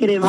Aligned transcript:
querer. 0.00 0.20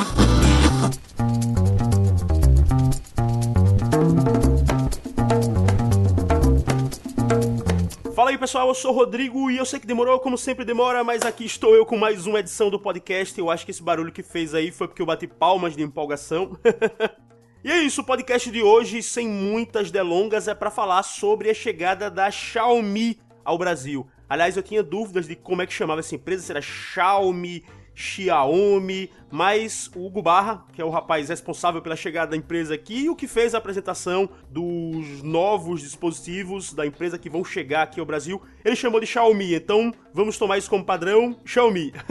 Fala 8.14 8.32
aí 8.32 8.38
pessoal, 8.38 8.68
eu 8.68 8.76
sou 8.76 8.92
o 8.92 8.94
Rodrigo 8.94 9.50
e 9.50 9.58
eu 9.58 9.66
sei 9.66 9.80
que 9.80 9.88
demorou, 9.88 10.20
como 10.20 10.38
sempre 10.38 10.66
demora, 10.66 11.06
mas 11.06 11.22
aqui 11.22 11.46
estou 11.46 11.74
eu 11.74 11.86
com 11.86 11.98
mais 11.98 12.28
uma 12.28 12.42
edição 12.42 12.70
do 12.70 12.78
podcast. 12.78 13.40
Eu 13.40 13.50
acho 13.50 13.64
que 13.64 13.72
esse 13.72 13.82
barulho 13.82 14.12
que 14.12 14.22
fez 14.22 14.54
aí 14.54 14.72
foi 14.72 14.90
porque 14.90 15.02
eu 15.02 15.06
bati 15.06 15.26
palmas 15.26 15.74
de 15.74 15.84
empolgação. 15.84 16.58
e 17.64 17.72
é 17.72 17.78
isso, 17.82 18.02
o 18.02 18.06
podcast 18.06 18.52
de 18.52 18.62
hoje, 18.62 19.02
sem 19.02 19.26
muitas 19.26 19.90
delongas, 19.90 20.50
é 20.50 20.54
para 20.54 20.70
falar 20.70 21.04
sobre 21.04 21.50
a 21.50 21.54
chegada 21.54 22.12
da 22.12 22.30
Xiaomi 22.30 23.22
ao 23.46 23.58
Brasil. 23.58 24.06
Aliás, 24.28 24.58
eu 24.58 24.64
tinha 24.64 24.84
dúvidas 24.84 25.28
de 25.28 25.36
como 25.36 25.62
é 25.62 25.66
que 25.66 25.74
chamava 25.74 26.02
essa 26.02 26.16
empresa, 26.16 26.44
se 26.44 26.52
era 26.52 26.62
Xiaomi, 26.62 27.64
Xiaomi, 27.94 29.12
mas 29.30 29.90
o 29.96 30.06
Hugo 30.06 30.22
Barra, 30.22 30.66
que 30.74 30.82
é 30.82 30.86
o 30.86 30.90
rapaz 30.90 31.30
responsável 31.30 31.82
pela 31.82 31.96
chegada 31.96 32.32
da 32.32 32.38
empresa 32.38 32.74
aqui, 32.74 33.10
o 33.10 33.16
que 33.16 33.28
fez 33.28 33.54
a 33.54 33.58
apresentação 33.58 34.30
dos 34.50 35.22
novos 35.24 35.82
dispositivos 35.82 36.74
da 36.74 36.86
empresa 36.86 37.18
que 37.18 37.30
vão 37.30 37.44
chegar 37.44 37.84
aqui 37.84 38.00
ao 38.00 38.06
Brasil, 38.06 38.42
ele 38.64 38.76
chamou 38.76 39.00
de 39.00 39.08
Xiaomi. 39.08 39.56
Então, 39.56 39.94
vamos 40.14 40.38
tomar 40.38 40.58
isso 40.58 40.70
como 40.70 40.86
padrão, 40.86 41.38
Xiaomi. 41.46 41.94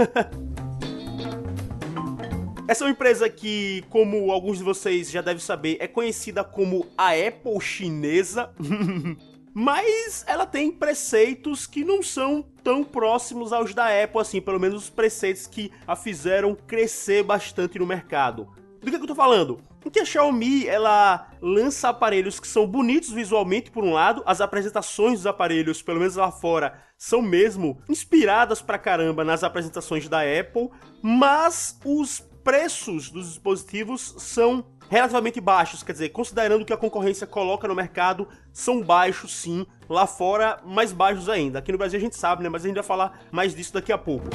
Essa 2.70 2.84
é 2.84 2.86
uma 2.86 2.92
empresa 2.92 3.28
que, 3.28 3.82
como 3.90 4.30
alguns 4.30 4.58
de 4.58 4.64
vocês 4.64 5.10
já 5.10 5.20
devem 5.20 5.40
saber, 5.40 5.76
é 5.80 5.88
conhecida 5.88 6.44
como 6.44 6.86
a 6.96 7.08
Apple 7.08 7.60
chinesa. 7.60 8.50
Mas 9.52 10.24
ela 10.26 10.46
tem 10.46 10.70
preceitos 10.70 11.66
que 11.66 11.84
não 11.84 12.02
são 12.02 12.42
tão 12.62 12.84
próximos 12.84 13.52
aos 13.52 13.74
da 13.74 13.86
Apple, 13.86 14.20
assim, 14.20 14.40
pelo 14.40 14.60
menos 14.60 14.84
os 14.84 14.90
preceitos 14.90 15.46
que 15.46 15.72
a 15.86 15.96
fizeram 15.96 16.54
crescer 16.54 17.22
bastante 17.22 17.78
no 17.78 17.86
mercado. 17.86 18.48
Do 18.80 18.90
que, 18.90 18.96
que 18.96 19.02
eu 19.02 19.08
tô 19.08 19.14
falando? 19.14 19.60
Em 19.84 19.90
que 19.90 20.00
a 20.00 20.04
Xiaomi 20.04 20.66
ela 20.66 21.30
lança 21.40 21.88
aparelhos 21.88 22.38
que 22.38 22.46
são 22.46 22.66
bonitos 22.66 23.10
visualmente, 23.10 23.70
por 23.70 23.82
um 23.82 23.92
lado, 23.92 24.22
as 24.26 24.40
apresentações 24.40 25.20
dos 25.20 25.26
aparelhos, 25.26 25.82
pelo 25.82 25.98
menos 25.98 26.16
lá 26.16 26.30
fora, 26.30 26.78
são 26.96 27.22
mesmo 27.22 27.80
inspiradas 27.88 28.60
pra 28.62 28.78
caramba 28.78 29.24
nas 29.24 29.42
apresentações 29.42 30.08
da 30.08 30.20
Apple, 30.20 30.70
mas 31.02 31.78
os 31.84 32.20
preços 32.44 33.10
dos 33.10 33.28
dispositivos 33.28 34.14
são 34.18 34.64
relativamente 34.90 35.40
baixos, 35.40 35.84
quer 35.84 35.92
dizer, 35.92 36.08
considerando 36.08 36.64
que 36.64 36.72
a 36.72 36.76
concorrência 36.76 37.24
coloca 37.24 37.68
no 37.68 37.76
mercado, 37.76 38.26
são 38.52 38.82
baixos 38.82 39.32
sim, 39.32 39.64
lá 39.88 40.04
fora 40.04 40.58
mais 40.64 40.92
baixos 40.92 41.28
ainda. 41.28 41.60
Aqui 41.60 41.70
no 41.70 41.78
Brasil 41.78 41.96
a 41.96 42.02
gente 42.02 42.16
sabe, 42.16 42.42
né, 42.42 42.48
mas 42.48 42.64
a 42.64 42.66
gente 42.66 42.74
vai 42.74 42.84
falar 42.84 43.22
mais 43.30 43.54
disso 43.54 43.72
daqui 43.72 43.92
a 43.92 43.98
pouco. 43.98 44.26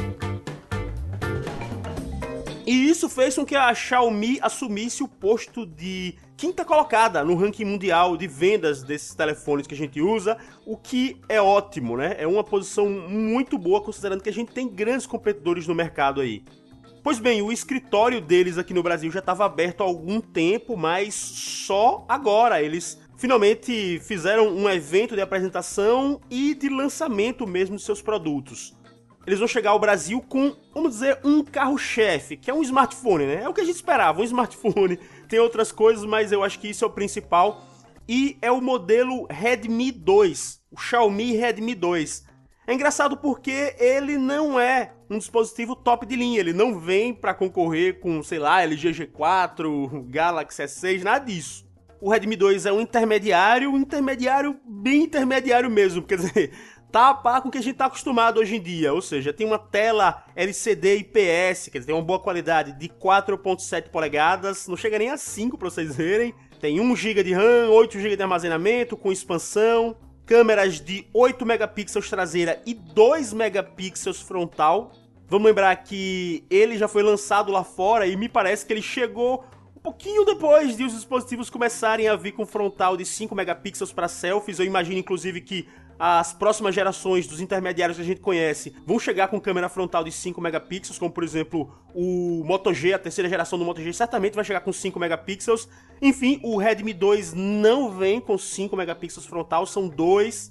E 2.65 2.89
isso 2.89 3.09
fez 3.09 3.35
com 3.35 3.45
que 3.45 3.55
a 3.55 3.71
Xiaomi 3.75 4.39
assumisse 4.41 5.03
o 5.03 5.09
posto 5.09 5.65
de 5.65 6.15
quinta 6.37 6.63
colocada 6.63 7.21
no 7.23 7.35
ranking 7.35 7.65
mundial 7.65 8.15
de 8.15 8.25
vendas 8.25 8.81
desses 8.81 9.13
telefones 9.13 9.67
que 9.67 9.73
a 9.73 9.77
gente 9.77 10.01
usa, 10.01 10.37
o 10.65 10.77
que 10.77 11.21
é 11.27 11.39
ótimo, 11.39 11.97
né? 11.97 12.15
É 12.17 12.25
uma 12.25 12.45
posição 12.45 12.89
muito 12.89 13.57
boa 13.57 13.81
considerando 13.81 14.23
que 14.23 14.29
a 14.29 14.33
gente 14.33 14.53
tem 14.53 14.69
grandes 14.69 15.05
competidores 15.05 15.67
no 15.67 15.75
mercado 15.75 16.21
aí. 16.21 16.43
Pois 17.05 17.19
bem, 17.19 17.39
o 17.39 17.51
escritório 17.51 18.19
deles 18.19 18.57
aqui 18.57 18.73
no 18.73 18.81
Brasil 18.81 19.11
já 19.11 19.19
estava 19.19 19.45
aberto 19.45 19.81
há 19.81 19.83
algum 19.83 20.19
tempo, 20.19 20.75
mas 20.75 21.13
só 21.13 22.03
agora 22.09 22.63
eles 22.63 22.99
finalmente 23.15 23.99
fizeram 23.99 24.47
um 24.47 24.67
evento 24.67 25.13
de 25.13 25.21
apresentação 25.21 26.19
e 26.31 26.55
de 26.55 26.67
lançamento 26.67 27.45
mesmo 27.45 27.75
de 27.75 27.83
seus 27.83 28.01
produtos. 28.01 28.75
Eles 29.23 29.37
vão 29.37 29.47
chegar 29.47 29.69
ao 29.69 29.79
Brasil 29.79 30.19
com, 30.19 30.55
vamos 30.73 30.93
dizer, 30.93 31.19
um 31.23 31.43
carro-chefe, 31.43 32.37
que 32.37 32.49
é 32.49 32.53
um 32.55 32.63
smartphone, 32.63 33.27
né? 33.27 33.43
É 33.43 33.47
o 33.47 33.53
que 33.53 33.61
a 33.61 33.65
gente 33.65 33.75
esperava, 33.75 34.21
um 34.21 34.23
smartphone. 34.23 34.97
Tem 35.29 35.37
outras 35.37 35.71
coisas, 35.71 36.03
mas 36.05 36.31
eu 36.31 36.43
acho 36.43 36.57
que 36.57 36.69
isso 36.69 36.83
é 36.83 36.87
o 36.87 36.91
principal. 36.91 37.67
E 38.09 38.35
é 38.41 38.51
o 38.51 38.59
modelo 38.59 39.27
Redmi 39.29 39.91
2, 39.91 40.59
o 40.71 40.81
Xiaomi 40.81 41.33
Redmi 41.33 41.75
2. 41.75 42.25
É 42.67 42.73
engraçado 42.73 43.15
porque 43.15 43.75
ele 43.77 44.17
não 44.17 44.59
é 44.59 44.91
um 45.07 45.19
dispositivo 45.19 45.75
top 45.75 46.03
de 46.05 46.15
linha, 46.15 46.39
ele 46.39 46.51
não 46.51 46.79
vem 46.79 47.13
para 47.13 47.33
concorrer 47.33 47.99
com, 47.99 48.23
sei 48.23 48.39
lá, 48.39 48.63
LG 48.63 48.91
G4, 48.91 50.09
Galaxy 50.09 50.63
S6, 50.63 51.03
nada 51.03 51.25
disso. 51.25 51.63
O 52.01 52.09
Redmi 52.09 52.35
2 52.35 52.65
é 52.65 52.73
um 52.73 52.81
intermediário, 52.81 53.69
um 53.69 53.77
intermediário 53.77 54.59
bem 54.65 55.03
intermediário 55.03 55.69
mesmo, 55.69 56.01
quer 56.01 56.17
dizer, 56.17 56.51
tá 56.91 57.09
a 57.09 57.13
par 57.13 57.41
com 57.41 57.49
o 57.49 57.51
que 57.51 57.59
a 57.59 57.61
gente 57.61 57.75
tá 57.75 57.85
acostumado 57.85 58.39
hoje 58.39 58.55
em 58.55 58.61
dia, 58.61 58.91
ou 58.93 59.01
seja, 59.01 59.31
tem 59.31 59.45
uma 59.45 59.59
tela 59.59 60.23
LCD 60.35 60.97
IPS, 60.97 61.69
quer 61.69 61.79
dizer, 61.79 61.85
tem 61.85 61.95
uma 61.95 62.01
boa 62.01 62.19
qualidade 62.19 62.73
de 62.73 62.89
4.7 62.89 63.89
polegadas, 63.89 64.67
não 64.67 64.75
chega 64.75 64.97
nem 64.97 65.11
a 65.11 65.17
5 65.17 65.55
para 65.55 65.69
vocês 65.69 65.95
verem, 65.95 66.33
tem 66.59 66.79
1 66.79 66.95
GB 66.95 67.23
de 67.23 67.33
RAM, 67.33 67.69
8 67.69 67.99
GB 67.99 68.15
de 68.15 68.23
armazenamento 68.23 68.97
com 68.97 69.11
expansão, 69.11 69.95
câmeras 70.25 70.81
de 70.81 71.05
8 71.13 71.45
megapixels 71.45 72.09
traseira 72.09 72.61
e 72.65 72.73
2 72.73 73.33
megapixels 73.33 74.21
frontal. 74.21 74.91
Vamos 75.27 75.47
lembrar 75.47 75.75
que 75.77 76.43
ele 76.49 76.77
já 76.77 76.87
foi 76.87 77.03
lançado 77.03 77.51
lá 77.51 77.63
fora 77.63 78.07
e 78.07 78.15
me 78.15 78.27
parece 78.27 78.65
que 78.65 78.73
ele 78.73 78.81
chegou 78.81 79.45
um 79.75 79.79
pouquinho 79.79 80.25
depois 80.25 80.75
de 80.75 80.83
os 80.83 80.93
dispositivos 80.93 81.49
começarem 81.49 82.07
a 82.07 82.15
vir 82.15 82.31
com 82.31 82.45
frontal 82.45 82.97
de 82.97 83.05
5 83.05 83.35
megapixels 83.35 83.93
para 83.93 84.07
selfies. 84.07 84.59
Eu 84.59 84.65
imagino 84.65 84.97
inclusive 84.97 85.41
que 85.41 85.67
as 85.97 86.33
próximas 86.33 86.75
gerações 86.75 87.25
dos 87.25 87.39
intermediários 87.39 87.97
que 87.97 88.03
a 88.03 88.05
gente 88.05 88.19
conhece 88.19 88.75
vão 88.85 88.99
chegar 88.99 89.29
com 89.29 89.39
câmera 89.39 89.69
frontal 89.69 90.03
de 90.03 90.11
5 90.11 90.41
megapixels, 90.41 90.99
como 90.99 91.11
por 91.11 91.23
exemplo 91.23 91.73
o 91.93 92.43
Moto 92.45 92.73
G, 92.73 92.93
a 92.93 92.99
terceira 92.99 93.29
geração 93.29 93.57
do 93.57 93.63
Moto 93.63 93.81
G 93.81 93.93
certamente 93.93 94.35
vai 94.35 94.43
chegar 94.43 94.59
com 94.59 94.73
5 94.73 94.99
megapixels. 94.99 95.69
Enfim, 96.01 96.39
o 96.43 96.57
Redmi 96.57 96.93
2 96.93 97.33
não 97.33 97.91
vem 97.91 98.19
com 98.19 98.37
5 98.37 98.75
megapixels 98.75 99.25
frontal, 99.25 99.65
são 99.65 99.87
2. 99.87 100.49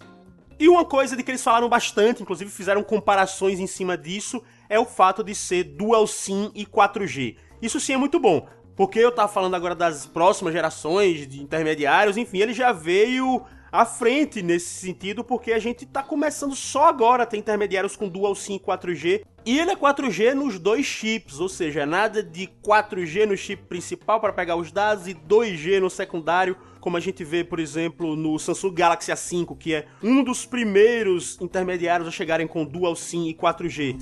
E 0.59 0.69
uma 0.69 0.85
coisa 0.85 1.17
de 1.17 1.23
que 1.23 1.31
eles 1.31 1.43
falaram 1.43 1.69
bastante, 1.69 2.23
inclusive 2.23 2.51
fizeram 2.51 2.83
comparações 2.83 3.59
em 3.59 3.67
cima 3.67 3.99
disso, 3.99 4.43
é 4.69 4.79
o 4.79 4.87
fato 4.87 5.23
de 5.23 5.35
ser 5.35 5.65
Dual 5.65 6.07
SIM 6.07 6.51
e 6.55 6.65
4G. 6.65 7.37
Isso 7.61 7.81
sim 7.81 7.95
é 7.95 7.97
muito 7.97 8.21
bom, 8.21 8.47
porque 8.77 8.99
eu 8.99 9.13
tava 9.13 9.29
falando 9.29 9.57
agora 9.57 9.75
das 9.75 10.07
próximas 10.07 10.53
gerações 10.53 11.27
de 11.27 11.43
intermediários, 11.43 12.17
enfim, 12.17 12.39
ele 12.39 12.53
já 12.53 12.73
veio 12.73 13.45
à 13.75 13.85
frente 13.85 14.41
nesse 14.41 14.69
sentido, 14.69 15.25
porque 15.25 15.53
a 15.53 15.59
gente 15.59 15.85
tá 15.85 16.01
começando 16.01 16.55
só 16.55 16.87
agora 16.87 17.25
a 17.25 17.27
ter 17.27 17.39
intermediários 17.39 17.97
com 17.97 18.09
Dual 18.09 18.33
SIM 18.37 18.57
4G. 18.57 19.25
E 19.45 19.59
ele 19.59 19.73
é 19.73 19.77
4G 19.77 20.33
nos 20.33 20.61
dois 20.61 20.87
chips, 20.87 21.41
ou 21.41 21.49
seja, 21.49 21.85
nada 21.85 22.23
de 22.23 22.49
4G 22.65 23.27
no 23.27 23.37
chip 23.37 23.65
principal 23.65 24.21
para 24.21 24.33
pegar 24.33 24.55
os 24.55 24.71
dados 24.71 25.09
e 25.09 25.15
2G 25.15 25.81
no 25.81 25.91
secundário, 25.91 26.57
como 26.79 26.97
a 26.97 27.01
gente 27.01 27.25
vê, 27.25 27.43
por 27.43 27.59
exemplo, 27.59 28.15
no 28.15 28.39
Samsung 28.39 28.73
Galaxy 28.73 29.11
A5, 29.11 29.59
que 29.59 29.75
é 29.75 29.87
um 30.01 30.23
dos 30.23 30.47
primeiros 30.47 31.37
intermediários 31.41 32.07
a 32.07 32.13
chegarem 32.13 32.47
com 32.47 32.65
Dual 32.65 32.95
SIM 32.95 33.27
e 33.27 33.35
4G. 33.35 33.97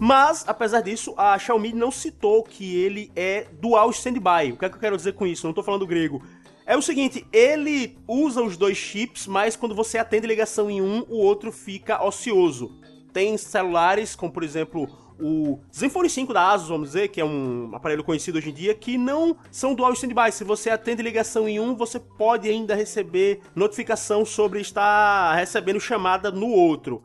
Mas, 0.00 0.44
apesar 0.46 0.80
disso, 0.80 1.12
a 1.16 1.36
Xiaomi 1.38 1.72
não 1.72 1.90
citou 1.90 2.44
que 2.44 2.76
ele 2.76 3.10
é 3.16 3.46
dual 3.60 3.90
standby. 3.90 4.52
O 4.52 4.56
que 4.56 4.64
é 4.64 4.68
que 4.68 4.76
eu 4.76 4.80
quero 4.80 4.96
dizer 4.96 5.14
com 5.14 5.26
isso? 5.26 5.44
Não 5.44 5.50
estou 5.50 5.64
falando 5.64 5.86
grego. 5.86 6.22
É 6.68 6.76
o 6.76 6.82
seguinte, 6.82 7.26
ele 7.32 7.96
usa 8.06 8.42
os 8.42 8.58
dois 8.58 8.76
chips, 8.76 9.26
mas 9.26 9.56
quando 9.56 9.74
você 9.74 9.96
atende 9.96 10.26
ligação 10.26 10.68
em 10.68 10.82
um, 10.82 11.02
o 11.08 11.16
outro 11.16 11.50
fica 11.50 12.04
ocioso. 12.04 12.78
Tem 13.10 13.38
celulares, 13.38 14.14
como 14.14 14.30
por 14.30 14.44
exemplo 14.44 14.86
o 15.18 15.60
Zenfone 15.74 16.10
5 16.10 16.30
da 16.30 16.52
Asus, 16.52 16.68
vamos 16.68 16.88
dizer, 16.88 17.08
que 17.08 17.22
é 17.22 17.24
um 17.24 17.70
aparelho 17.72 18.04
conhecido 18.04 18.36
hoje 18.36 18.50
em 18.50 18.52
dia, 18.52 18.74
que 18.74 18.98
não 18.98 19.34
são 19.50 19.74
dual 19.74 19.94
standby. 19.94 20.30
Se 20.30 20.44
você 20.44 20.68
atende 20.68 21.02
ligação 21.02 21.48
em 21.48 21.58
um, 21.58 21.74
você 21.74 21.98
pode 21.98 22.50
ainda 22.50 22.74
receber 22.74 23.40
notificação 23.56 24.26
sobre 24.26 24.60
estar 24.60 25.34
recebendo 25.36 25.80
chamada 25.80 26.30
no 26.30 26.48
outro. 26.48 27.02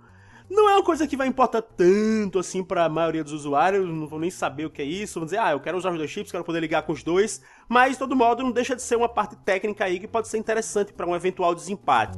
Não 0.49 0.69
é 0.69 0.73
uma 0.73 0.83
coisa 0.83 1.07
que 1.07 1.15
vai 1.15 1.27
importar 1.27 1.61
tanto 1.61 2.37
assim 2.37 2.63
para 2.63 2.85
a 2.85 2.89
maioria 2.89 3.23
dos 3.23 3.33
usuários, 3.33 3.87
não 3.87 4.07
vão 4.07 4.19
nem 4.19 4.29
saber 4.29 4.65
o 4.65 4.69
que 4.69 4.81
é 4.81 4.85
isso, 4.85 5.19
vão 5.19 5.25
dizer, 5.25 5.40
ah, 5.40 5.51
eu 5.51 5.59
quero 5.59 5.78
usar 5.78 5.91
os 5.91 5.97
dois 5.97 6.11
chips, 6.11 6.31
quero 6.31 6.43
poder 6.43 6.59
ligar 6.59 6.84
com 6.84 6.91
os 6.91 7.03
dois, 7.03 7.41
mas 7.67 7.93
de 7.93 7.99
todo 7.99 8.16
modo 8.16 8.43
não 8.43 8.51
deixa 8.51 8.75
de 8.75 8.81
ser 8.81 8.95
uma 8.95 9.09
parte 9.09 9.35
técnica 9.37 9.85
aí 9.85 9.99
que 9.99 10.07
pode 10.07 10.28
ser 10.28 10.37
interessante 10.37 10.91
para 10.91 11.07
um 11.07 11.16
eventual 11.16 11.55
desempate. 11.55 12.17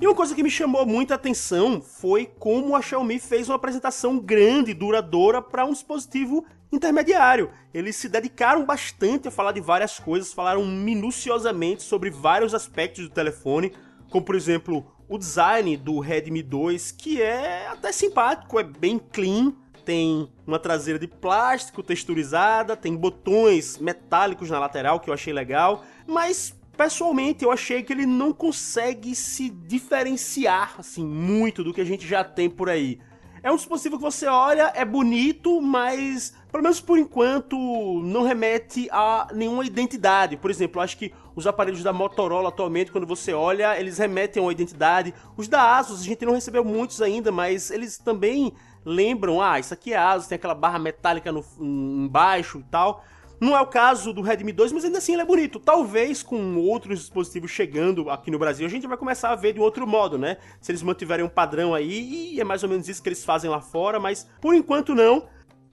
E 0.00 0.06
uma 0.06 0.16
coisa 0.16 0.34
que 0.34 0.42
me 0.42 0.50
chamou 0.50 0.84
muita 0.84 1.14
atenção 1.14 1.80
foi 1.80 2.26
como 2.38 2.74
a 2.74 2.82
Xiaomi 2.82 3.20
fez 3.20 3.48
uma 3.48 3.54
apresentação 3.54 4.18
grande 4.18 4.72
e 4.72 4.74
duradoura 4.74 5.40
para 5.40 5.64
um 5.64 5.72
dispositivo 5.72 6.44
intermediário. 6.72 7.50
Eles 7.72 7.94
se 7.94 8.08
dedicaram 8.08 8.64
bastante 8.64 9.28
a 9.28 9.30
falar 9.30 9.52
de 9.52 9.60
várias 9.60 10.00
coisas, 10.00 10.32
falaram 10.32 10.66
minuciosamente 10.66 11.84
sobre 11.84 12.10
vários 12.10 12.52
aspectos 12.52 13.04
do 13.04 13.14
telefone, 13.14 13.72
como 14.12 14.24
por 14.24 14.36
exemplo 14.36 14.86
o 15.08 15.18
design 15.18 15.76
do 15.76 15.98
Redmi 15.98 16.42
2, 16.42 16.92
que 16.92 17.20
é 17.20 17.66
até 17.66 17.90
simpático, 17.90 18.60
é 18.60 18.62
bem 18.62 18.98
clean, 18.98 19.52
tem 19.84 20.30
uma 20.46 20.58
traseira 20.58 20.98
de 20.98 21.08
plástico 21.08 21.82
texturizada, 21.82 22.76
tem 22.76 22.94
botões 22.94 23.78
metálicos 23.78 24.50
na 24.50 24.58
lateral 24.58 25.00
que 25.00 25.10
eu 25.10 25.14
achei 25.14 25.32
legal, 25.32 25.82
mas 26.06 26.54
pessoalmente 26.76 27.42
eu 27.42 27.50
achei 27.50 27.82
que 27.82 27.92
ele 27.92 28.06
não 28.06 28.32
consegue 28.32 29.14
se 29.14 29.48
diferenciar 29.48 30.74
assim 30.78 31.04
muito 31.04 31.64
do 31.64 31.72
que 31.72 31.80
a 31.80 31.84
gente 31.84 32.06
já 32.06 32.22
tem 32.22 32.48
por 32.48 32.68
aí. 32.68 33.00
é 33.42 33.50
um 33.50 33.56
dispositivo 33.56 33.96
que 33.96 34.02
você 34.02 34.26
olha, 34.26 34.72
é 34.74 34.84
bonito, 34.84 35.60
mas 35.60 36.34
pelo 36.50 36.62
menos 36.62 36.80
por 36.80 36.98
enquanto 36.98 37.56
não 38.04 38.22
remete 38.22 38.88
a 38.92 39.28
nenhuma 39.32 39.64
identidade. 39.64 40.36
Por 40.36 40.50
exemplo, 40.50 40.80
acho 40.80 40.96
que 40.98 41.12
os 41.34 41.46
aparelhos 41.46 41.82
da 41.82 41.92
Motorola 41.92 42.48
atualmente, 42.48 42.92
quando 42.92 43.06
você 43.06 43.32
olha, 43.32 43.78
eles 43.78 43.98
remetem 43.98 44.40
a 44.40 44.46
uma 44.46 44.52
identidade. 44.52 45.14
Os 45.36 45.48
da 45.48 45.76
Asus, 45.76 46.00
a 46.00 46.04
gente 46.04 46.24
não 46.24 46.34
recebeu 46.34 46.64
muitos 46.64 47.00
ainda, 47.00 47.32
mas 47.32 47.70
eles 47.70 47.98
também 47.98 48.52
lembram, 48.84 49.40
ah, 49.40 49.58
isso 49.58 49.72
aqui 49.72 49.92
é 49.92 49.96
Asus, 49.96 50.26
tem 50.26 50.36
aquela 50.36 50.54
barra 50.54 50.78
metálica 50.78 51.32
no, 51.32 51.44
embaixo 51.58 52.58
e 52.58 52.64
tal. 52.64 53.04
Não 53.42 53.56
é 53.56 53.60
o 53.60 53.66
caso 53.66 54.12
do 54.12 54.22
Redmi 54.22 54.52
2, 54.52 54.70
mas 54.70 54.84
ainda 54.84 54.98
assim 54.98 55.14
ele 55.14 55.22
é 55.22 55.24
bonito. 55.24 55.58
Talvez 55.58 56.22
com 56.22 56.58
outros 56.58 57.00
dispositivos 57.00 57.50
chegando 57.50 58.08
aqui 58.08 58.30
no 58.30 58.38
Brasil, 58.38 58.64
a 58.64 58.70
gente 58.70 58.86
vai 58.86 58.96
começar 58.96 59.30
a 59.30 59.34
ver 59.34 59.52
de 59.52 59.58
outro 59.58 59.84
modo, 59.84 60.16
né? 60.16 60.36
Se 60.60 60.70
eles 60.70 60.80
mantiverem 60.80 61.24
um 61.24 61.28
padrão 61.28 61.74
aí, 61.74 62.34
e 62.34 62.40
é 62.40 62.44
mais 62.44 62.62
ou 62.62 62.68
menos 62.68 62.88
isso 62.88 63.02
que 63.02 63.08
eles 63.08 63.24
fazem 63.24 63.50
lá 63.50 63.60
fora, 63.60 63.98
mas 63.98 64.28
por 64.40 64.54
enquanto 64.54 64.94
não. 64.94 65.26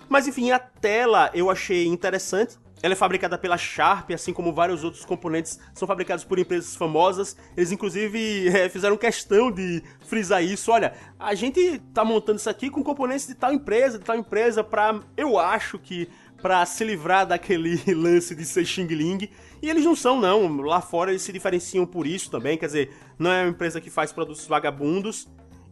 Mas 0.09 0.27
enfim, 0.27 0.49
a 0.49 0.57
tela 0.57 1.29
eu 1.31 1.51
achei 1.51 1.85
interessante. 1.85 2.57
Ela 2.81 2.93
é 2.93 2.95
fabricada 2.95 3.37
pela 3.37 3.57
Sharp, 3.57 4.11
assim 4.11 4.31
como 4.31 4.53
vários 4.53 4.83
outros 4.83 5.03
componentes 5.03 5.59
são 5.73 5.87
fabricados 5.87 6.23
por 6.23 6.39
empresas 6.39 6.75
famosas. 6.75 7.35
Eles, 7.55 7.71
inclusive, 7.71 8.47
é, 8.49 8.69
fizeram 8.69 8.95
questão 8.95 9.51
de 9.51 9.83
frisar 10.07 10.43
isso. 10.43 10.71
Olha, 10.71 10.93
a 11.19 11.35
gente 11.35 11.79
tá 11.93 12.05
montando 12.05 12.39
isso 12.39 12.49
aqui 12.49 12.69
com 12.69 12.83
componentes 12.83 13.27
de 13.27 13.35
tal 13.35 13.53
empresa, 13.53 13.99
de 13.99 14.05
tal 14.05 14.15
empresa, 14.15 14.63
pra. 14.63 14.99
Eu 15.17 15.37
acho 15.37 15.77
que 15.77 16.07
para 16.41 16.65
se 16.65 16.83
livrar 16.83 17.27
daquele 17.27 17.81
lance 17.93 18.33
de 18.33 18.45
ser 18.45 18.65
Xing 18.65 18.87
Ling. 18.87 19.29
E 19.61 19.69
eles 19.69 19.83
não 19.83 19.95
são, 19.95 20.19
não. 20.19 20.61
Lá 20.61 20.81
fora 20.81 21.11
eles 21.11 21.21
se 21.21 21.33
diferenciam 21.33 21.85
por 21.85 22.07
isso 22.07 22.31
também. 22.31 22.57
Quer 22.57 22.67
dizer, 22.67 22.93
não 23.17 23.31
é 23.31 23.43
uma 23.43 23.49
empresa 23.49 23.81
que 23.81 23.89
faz 23.89 24.11
produtos 24.11 24.47
vagabundos. 24.47 25.27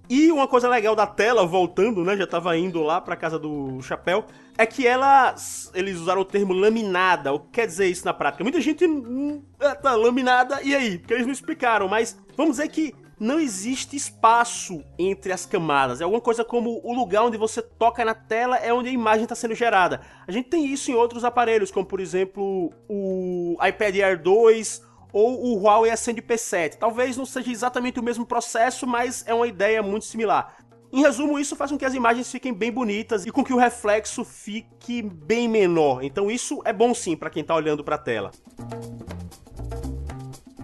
E 0.10 0.32
uma 0.32 0.48
coisa 0.48 0.70
legal 0.70 0.96
da 0.96 1.06
tela, 1.06 1.46
voltando, 1.46 2.04
né? 2.04 2.16
Já 2.16 2.26
tava 2.26 2.58
indo 2.58 2.82
lá 2.82 3.02
pra 3.02 3.16
casa 3.16 3.38
do 3.38 3.82
chapéu. 3.82 4.26
É 4.58 4.66
que 4.66 4.88
ela. 4.88 5.36
Eles 5.74 6.00
usaram 6.00 6.22
o 6.22 6.26
termo 6.26 6.54
laminada. 6.54 7.34
O 7.34 7.40
que 7.40 7.50
quer 7.52 7.68
dizer 7.68 7.88
isso 7.88 8.06
na 8.06 8.14
prática? 8.14 8.44
Muita 8.44 8.62
gente. 8.62 8.86
Hum, 8.86 9.44
tá 9.82 9.96
laminada, 9.96 10.62
e 10.64 10.74
aí? 10.76 10.98
Porque 10.98 11.14
eles 11.14 11.26
não 11.26 11.34
explicaram, 11.34 11.88
mas 11.88 12.18
vamos 12.36 12.58
dizer 12.58 12.70
que 12.70 12.96
não 13.20 13.40
existe 13.40 13.96
espaço 13.96 14.84
entre 14.98 15.32
as 15.32 15.46
camadas. 15.46 16.00
É 16.00 16.04
alguma 16.04 16.22
coisa 16.22 16.46
como 16.46 16.80
o 16.84 16.94
lugar 16.94 17.24
onde 17.24 17.38
você 17.38 17.62
toca 17.62 18.06
na 18.06 18.14
tela 18.14 18.58
é 18.58 18.72
onde 18.72 18.90
a 18.90 18.92
imagem 18.92 19.24
está 19.24 19.36
sendo 19.36 19.56
gerada. 19.56 20.02
A 20.28 20.32
gente 20.32 20.50
tem 20.50 20.66
isso 20.66 20.92
em 20.92 20.94
outros 20.94 21.24
aparelhos, 21.24 21.72
como 21.72 21.86
por 21.86 22.00
exemplo 22.00 22.72
o 22.88 23.58
iPad 23.66 23.96
Air 23.98 24.22
2 24.22 24.87
ou 25.18 25.44
o 25.44 25.64
Huawei 25.64 25.90
Ascend 25.90 26.22
P7. 26.22 26.76
Talvez 26.76 27.18
não 27.18 27.26
seja 27.26 27.52
exatamente 27.52 28.00
o 28.00 28.04
mesmo 28.04 28.24
processo, 28.24 28.86
mas 28.86 29.24
é 29.26 29.34
uma 29.34 29.48
ideia 29.48 29.82
muito 29.82 30.06
similar. 30.06 30.58
Em 30.94 31.02
resumo, 31.02 31.40
isso 31.40 31.56
faz 31.56 31.72
com 31.72 31.78
que 31.78 31.86
as 31.86 31.96
imagens 31.96 32.32
fiquem 32.32 32.54
bem 32.54 32.72
bonitas 32.72 33.26
e 33.26 33.32
com 33.32 33.44
que 33.44 33.52
o 33.52 33.58
reflexo 33.58 34.24
fique 34.24 35.02
bem 35.02 35.48
menor. 35.48 36.04
Então 36.04 36.30
isso 36.30 36.62
é 36.64 36.72
bom 36.72 36.94
sim 36.94 37.16
para 37.16 37.32
quem 37.32 37.42
está 37.42 37.56
olhando 37.56 37.84
para 37.84 37.96
a 37.96 37.98
tela. 37.98 38.30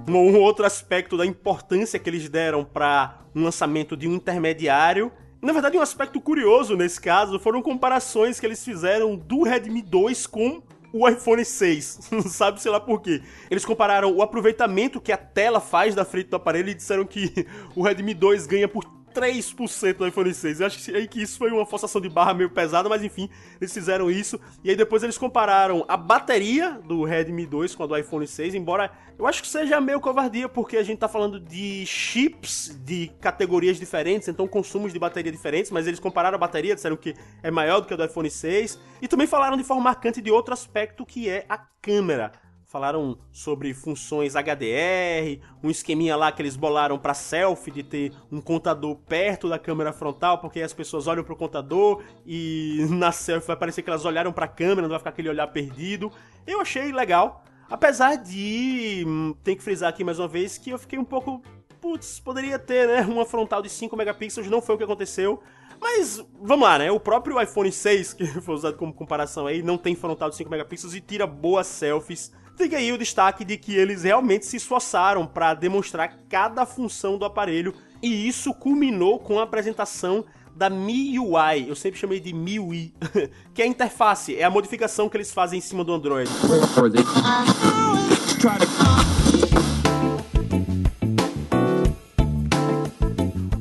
Um 0.08 0.38
outro 0.38 0.66
aspecto 0.66 1.18
da 1.18 1.26
importância 1.26 1.98
que 1.98 2.08
eles 2.08 2.30
deram 2.30 2.64
para 2.64 3.22
um 3.34 3.44
lançamento 3.44 3.98
de 3.98 4.08
um 4.08 4.14
intermediário. 4.14 5.12
Na 5.42 5.52
verdade, 5.52 5.80
um 5.80 5.82
aspecto 5.82 6.22
curioso 6.22 6.78
nesse 6.78 7.02
caso 7.02 7.40
foram 7.40 7.60
comparações 7.60 8.40
que 8.40 8.46
eles 8.46 8.64
fizeram 8.64 9.16
do 9.16 9.42
Redmi 9.42 9.82
2 9.82 10.28
com 10.28 10.62
o 10.94 11.10
iPhone 11.10 11.44
6. 11.44 12.12
Não 12.12 12.22
sabe, 12.30 12.62
sei 12.62 12.72
lá 12.72 12.80
por 12.80 13.01
quê. 13.01 13.22
Eles 13.50 13.66
compararam 13.66 14.16
o 14.16 14.22
aproveitamento 14.22 15.01
que 15.01 15.12
a 15.12 15.18
tela 15.18 15.60
faz 15.60 15.95
da 15.95 16.06
frente 16.06 16.30
do 16.30 16.36
aparelho 16.36 16.69
e 16.69 16.75
disseram 16.75 17.04
que 17.04 17.48
o 17.75 17.81
Redmi 17.81 18.13
2 18.13 18.45
ganha 18.45 18.68
por 18.68 18.86
3% 19.13 19.94
do 19.98 20.07
iPhone 20.07 20.33
6. 20.33 20.60
Eu 20.60 20.68
acho 20.68 20.80
que, 21.07 21.21
isso 21.21 21.38
foi 21.38 21.51
uma 21.51 21.65
forçação 21.65 22.01
de 22.01 22.10
barra 22.10 22.33
meio 22.33 22.50
pesada, 22.50 22.89
mas 22.89 23.04
enfim, 23.04 23.30
eles 23.60 23.74
fizeram 23.74 24.10
isso. 24.10 24.39
E 24.63 24.69
aí 24.69 24.75
depois 24.75 25.04
eles 25.04 25.18
compararam 25.18 25.86
a 25.88 25.95
bateria 25.95 26.71
do 26.86 27.04
Redmi 27.04 27.45
2 27.45 27.75
com 27.75 27.83
a 27.83 27.88
do 27.88 27.98
iPhone 27.98 28.25
6, 28.25 28.56
embora 28.56 28.92
eu 29.18 29.27
acho 29.27 29.42
que 29.42 29.48
seja 29.48 29.80
meio 29.80 30.00
covardia, 30.00 30.50
porque 30.50 30.75
a 30.77 30.83
gente 30.83 31.00
tá 31.00 31.07
falando 31.07 31.39
de 31.39 31.86
chips 31.86 32.77
de 32.83 33.12
categorias 33.21 33.77
diferentes, 33.77 34.27
então 34.27 34.48
consumos 34.48 34.92
de 34.92 35.00
bateria 35.00 35.31
diferentes, 35.31 35.69
mas 35.71 35.86
eles 35.86 36.00
compararam 36.00 36.36
a 36.36 36.39
bateria, 36.39 36.74
disseram 36.74 36.98
que 36.98 37.13
é 37.42 37.51
maior 37.51 37.80
do 37.80 37.88
que 37.88 37.94
a 37.94 37.98
do 37.98 38.04
iPhone 38.04 38.30
6, 38.30 38.80
e 39.01 39.07
também 39.07 39.27
falaram 39.27 39.56
de 39.56 39.63
forma 39.63 39.83
marcante 39.83 40.21
de 40.21 40.31
outro 40.31 40.54
aspecto 40.54 41.06
que 41.06 41.30
é 41.30 41.45
a 41.48 41.59
câmera 41.81 42.43
falaram 42.74 43.16
sobre 43.31 43.72
funções 43.72 44.34
HDR, 44.36 45.40
um 45.64 45.70
esqueminha 45.70 46.16
lá 46.16 46.31
que 46.31 46.42
eles 46.42 46.56
bolaram 46.56 46.98
para 46.98 47.14
selfie 47.14 47.70
de 47.70 47.84
ter 47.84 48.12
um 48.31 48.42
contador 48.42 48.96
perto 48.96 49.48
da 49.48 49.60
câmera 49.60 49.94
frontal, 49.94 50.40
porque 50.40 50.60
as 50.60 50.74
pessoas 50.74 51.06
olham 51.06 51.24
pro 51.24 51.36
contador 51.36 52.02
e 52.25 52.84
na 52.90 53.12
selfie 53.12 53.46
vai 53.46 53.56
parecer 53.56 53.84
que 53.84 53.92
elas 53.92 54.06
olharam 54.06 54.34
para 54.34 54.46
a 54.46 54.48
câmera, 54.48 54.81
não 54.81 54.90
vai 54.90 54.98
ficar 54.98 55.12
aquele 55.12 55.30
olhar 55.30 55.46
perdido. 55.50 56.12
Eu 56.48 56.60
achei 56.60 56.92
legal, 56.92 57.44
apesar 57.70 58.16
de 58.16 59.04
hum, 59.06 59.36
tem 59.44 59.56
que 59.56 59.62
frisar 59.62 59.90
aqui 59.90 60.04
mais 60.04 60.18
uma 60.18 60.28
vez 60.28 60.58
que 60.58 60.72
eu 60.72 60.80
fiquei 60.80 60.98
um 60.98 61.06
pouco 61.06 61.44
putz, 61.80 62.19
poderia 62.19 62.58
ter, 62.58 62.88
né, 62.88 63.02
uma 63.02 63.24
frontal 63.24 63.62
de 63.62 63.69
5 63.69 63.96
megapixels, 63.96 64.50
não 64.50 64.64
foi 64.64 64.74
o 64.74 64.78
que 64.80 64.84
aconteceu. 64.84 65.44
Mas 65.80 66.26
vamos 66.42 66.66
lá, 66.66 66.80
né? 66.80 66.90
O 66.90 67.00
próprio 67.00 67.40
iPhone 67.40 67.72
6, 67.72 68.14
que 68.18 68.26
foi 68.26 68.56
usado 68.56 68.78
como 68.78 68.94
comparação 68.94 69.46
aí, 69.46 69.62
não 69.62 69.78
tem 69.78 69.94
frontal 69.94 70.31
de 70.31 70.38
5 70.38 70.50
megapixels 70.50 70.96
e 70.96 71.02
tira 71.02 71.28
boas 71.28 71.68
selfies 71.68 72.31
Fica 72.56 72.78
aí 72.78 72.92
o 72.92 72.98
destaque 72.98 73.44
de 73.44 73.58
que 73.58 73.76
eles 73.76 74.04
realmente 74.04 74.46
se 74.46 74.58
esforçaram 74.58 75.26
para 75.26 75.54
demonstrar 75.54 76.20
cada 76.30 76.66
função 76.66 77.18
do 77.18 77.26
aparelho 77.26 77.74
e 78.02 78.28
isso 78.28 78.54
culminou 78.54 79.20
com 79.20 79.40
a 79.40 79.44
apresentação 79.44 80.24
da 80.56 80.70
MIUI, 80.70 81.68
eu 81.68 81.76
sempre 81.76 82.00
chamei 82.00 82.20
de 82.20 82.32
MIUI, 82.32 82.94
que 83.56 83.62
é 83.62 83.66
a 83.66 83.68
interface, 83.68 84.36
é 84.36 84.44
a 84.44 84.50
modificação 84.50 85.10
que 85.10 85.18
eles 85.18 85.32
fazem 85.32 85.58
em 85.58 85.62
cima 85.62 85.84
do 85.84 85.94
Android. 85.94 86.30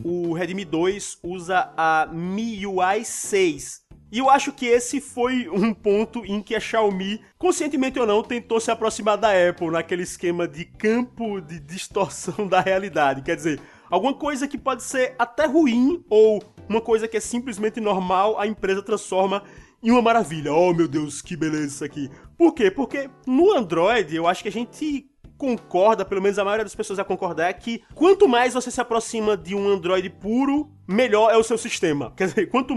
O 0.05 0.35
Redmi 0.35 0.65
2 0.67 1.19
usa 1.23 1.73
a 1.77 2.09
MIUI 2.13 3.05
6, 3.05 3.82
e 4.13 4.19
eu 4.19 4.29
acho 4.29 4.53
que 4.53 4.67
esse 4.67 5.01
foi 5.01 5.49
um 5.49 5.73
ponto 5.73 6.23
em 6.27 6.43
que 6.43 6.55
a 6.55 6.61
Xiaomi, 6.61 7.23
conscientemente 7.39 7.99
ou 7.99 8.07
não, 8.07 8.23
tentou 8.23 8.61
se 8.61 8.71
aproximar 8.71 9.17
da 9.17 9.31
Apple 9.31 9.71
naquele 9.71 10.03
esquema 10.03 10.47
de 10.47 10.67
campo 10.67 11.41
de 11.41 11.59
distorção 11.59 12.45
da 12.47 12.61
realidade. 12.61 13.23
Quer 13.23 13.37
dizer, 13.37 13.59
alguma 13.91 14.13
coisa 14.13 14.47
que 14.47 14.59
pode 14.59 14.83
ser 14.83 15.15
até 15.19 15.47
ruim 15.47 16.05
ou 16.11 16.45
uma 16.69 16.83
coisa 16.83 17.09
que 17.09 17.17
é 17.17 17.21
simplesmente 17.21 17.81
normal, 17.81 18.39
a 18.39 18.47
empresa 18.47 18.83
transforma 18.83 19.45
em 19.83 19.91
uma 19.91 20.03
maravilha. 20.03 20.53
Oh 20.53 20.75
meu 20.75 20.87
Deus, 20.87 21.23
que 21.23 21.35
beleza 21.35 21.67
isso 21.67 21.85
aqui. 21.85 22.11
Por 22.37 22.53
quê? 22.53 22.71
Porque 22.71 23.09
no 23.27 23.51
Android 23.57 24.15
eu 24.15 24.27
acho 24.27 24.43
que 24.43 24.49
a 24.51 24.53
gente 24.53 25.11
concorda, 25.43 26.05
pelo 26.05 26.23
menos 26.23 26.39
a 26.39 26.45
maioria 26.45 26.65
das 26.65 26.75
pessoas 26.75 26.99
vai 26.99 27.05
concordar, 27.05 27.49
é 27.49 27.53
que 27.53 27.83
quanto 27.97 28.29
mais 28.29 28.55
você 28.55 28.71
se 28.71 28.81
aproxima 28.81 29.37
de 29.37 29.57
um 29.57 29.69
Android 29.69 30.09
puro, 30.09 30.71
melhor 30.87 31.33
é 31.33 31.37
o 31.37 31.43
seu 31.43 31.59
sistema. 31.59 32.13
Quer 32.17 32.29
dizer, 32.29 32.47
quanto 32.47 32.77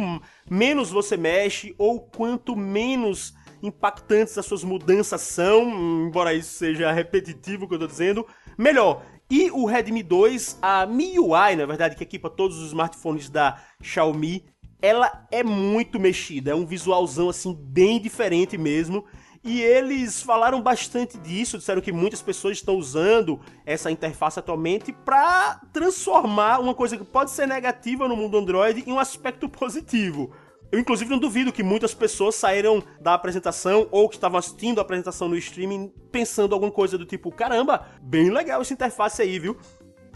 menos 0.50 0.90
você 0.90 1.16
mexe 1.16 1.76
ou 1.78 2.00
quanto 2.00 2.56
menos 2.56 3.36
impactantes 3.62 4.36
as 4.36 4.48
suas 4.48 4.64
mudanças 4.64 5.22
são, 5.22 5.70
embora 6.08 6.34
isso 6.34 6.58
seja 6.58 6.92
repetitivo 6.92 7.66
o 7.66 7.70
que 7.70 7.76
eu 7.76 7.80
tô 7.80 7.86
dizendo, 7.86 8.26
melhor. 8.58 9.04
E 9.30 9.52
o 9.52 9.66
Redmi 9.66 10.02
2, 10.02 10.58
a 10.60 10.88
MIUI, 10.88 11.56
na 11.56 11.68
verdade, 11.68 11.96
que 11.96 12.04
equipa 12.04 12.32
todos 12.32 12.58
os 12.58 12.70
smartphones 12.70 13.30
da 13.30 13.62
Xiaomi, 13.80 14.44
ela 14.82 15.28
é 15.32 15.44
muito 15.44 16.00
mexida, 16.00 16.50
é 16.50 16.56
um 16.56 16.66
visualzão 16.66 17.30
assim 17.30 17.56
bem 17.56 18.02
diferente 18.02 18.58
mesmo. 18.58 19.06
E 19.46 19.62
eles 19.62 20.24
falaram 20.24 20.60
bastante 20.60 21.20
disso, 21.20 21.60
disseram 21.60 21.80
que 21.80 21.92
muitas 21.92 22.20
pessoas 22.20 22.58
estão 22.58 22.76
usando 22.78 23.40
essa 23.64 23.92
interface 23.92 24.40
atualmente 24.40 24.92
para 24.92 25.62
transformar 25.72 26.60
uma 26.60 26.74
coisa 26.74 26.98
que 26.98 27.04
pode 27.04 27.30
ser 27.30 27.48
negativa 27.48 28.08
no 28.08 28.16
mundo 28.16 28.40
Android 28.40 28.84
em 28.88 28.92
um 28.92 28.98
aspecto 28.98 29.48
positivo. 29.48 30.32
Eu, 30.72 30.80
inclusive, 30.80 31.12
não 31.12 31.20
duvido 31.20 31.54
que 31.54 31.62
muitas 31.62 31.94
pessoas 31.94 32.34
saíram 32.34 32.82
da 33.00 33.14
apresentação 33.14 33.88
ou 33.92 34.10
que 34.10 34.16
estavam 34.16 34.40
assistindo 34.40 34.80
a 34.80 34.82
apresentação 34.82 35.30
no 35.30 35.38
streaming 35.38 35.94
pensando 36.12 36.56
alguma 36.56 36.72
coisa 36.72 36.98
do 36.98 37.06
tipo: 37.06 37.32
caramba, 37.32 37.86
bem 38.02 38.32
legal 38.32 38.62
essa 38.62 38.74
interface 38.74 39.22
aí, 39.22 39.38
viu? 39.38 39.56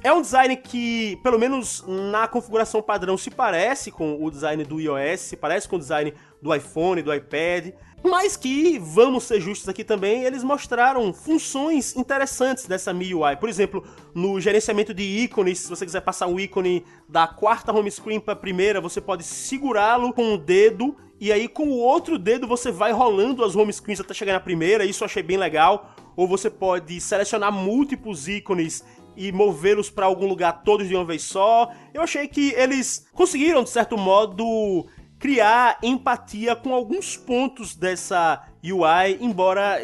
É 0.02 0.14
um 0.14 0.22
design 0.22 0.56
que, 0.56 1.18
pelo 1.22 1.38
menos 1.38 1.84
na 1.86 2.26
configuração 2.26 2.82
padrão, 2.82 3.18
se 3.18 3.30
parece 3.30 3.92
com 3.92 4.24
o 4.24 4.32
design 4.32 4.64
do 4.64 4.80
iOS, 4.80 5.20
se 5.20 5.36
parece 5.36 5.68
com 5.68 5.76
o 5.76 5.80
design 5.80 6.14
do 6.42 6.56
iPhone, 6.56 7.02
do 7.02 7.14
iPad. 7.14 7.74
Mas 8.04 8.38
que, 8.38 8.80
vamos 8.80 9.26
ser 9.26 9.42
justos 9.42 9.68
aqui 9.68 9.84
também, 9.84 10.24
eles 10.24 10.44
mostraram 10.44 11.14
funções 11.14 11.96
interessantes 11.96 12.66
dessa 12.66 12.94
MIUI. 12.94 13.36
Por 13.36 13.50
exemplo, 13.50 13.84
no 14.14 14.40
gerenciamento 14.40 14.94
de 14.94 15.04
ícones, 15.04 15.60
se 15.60 15.70
você 15.70 15.86
quiser 15.86 16.02
passar 16.02 16.28
um 16.28 16.40
ícone 16.40 16.86
da 17.08 17.28
quarta 17.28 17.74
home 17.74 17.92
screen 17.92 18.20
para 18.20 18.34
a 18.34 18.38
primeira, 18.38 18.80
você 18.80 19.02
pode 19.02 19.24
segurá-lo 19.24 20.14
com 20.14 20.34
o 20.34 20.38
dedo 20.38 20.96
e 21.20 21.34
aí 21.34 21.50
com 21.50 21.68
o 21.68 21.78
outro 21.78 22.18
dedo 22.18 22.48
você 22.48 22.72
vai 22.72 22.94
rolando 22.94 23.44
as 23.44 23.56
home 23.56 23.74
screens 23.74 24.00
até 24.00 24.14
chegar 24.14 24.34
na 24.34 24.40
primeira. 24.40 24.86
Isso 24.86 25.04
eu 25.04 25.06
achei 25.06 25.22
bem 25.22 25.38
legal. 25.38 25.94
Ou 26.16 26.28
você 26.28 26.50
pode 26.50 27.00
selecionar 27.02 27.52
múltiplos 27.52 28.28
ícones 28.28 28.84
e 29.16 29.32
movê-los 29.34 29.90
para 29.90 30.06
algum 30.06 30.26
lugar 30.26 30.64
todos 30.64 30.88
de 30.88 30.96
uma 30.96 31.04
vez 31.04 31.24
só. 31.24 31.70
Eu 31.94 32.02
achei 32.02 32.26
que 32.28 32.54
eles 32.54 33.06
conseguiram, 33.12 33.64
de 33.64 33.70
certo 33.70 33.98
modo, 33.98 34.88
criar 35.20 35.78
empatia 35.84 36.56
com 36.56 36.74
alguns 36.74 37.18
pontos 37.18 37.76
dessa 37.76 38.42
UI, 38.64 39.18
embora 39.20 39.78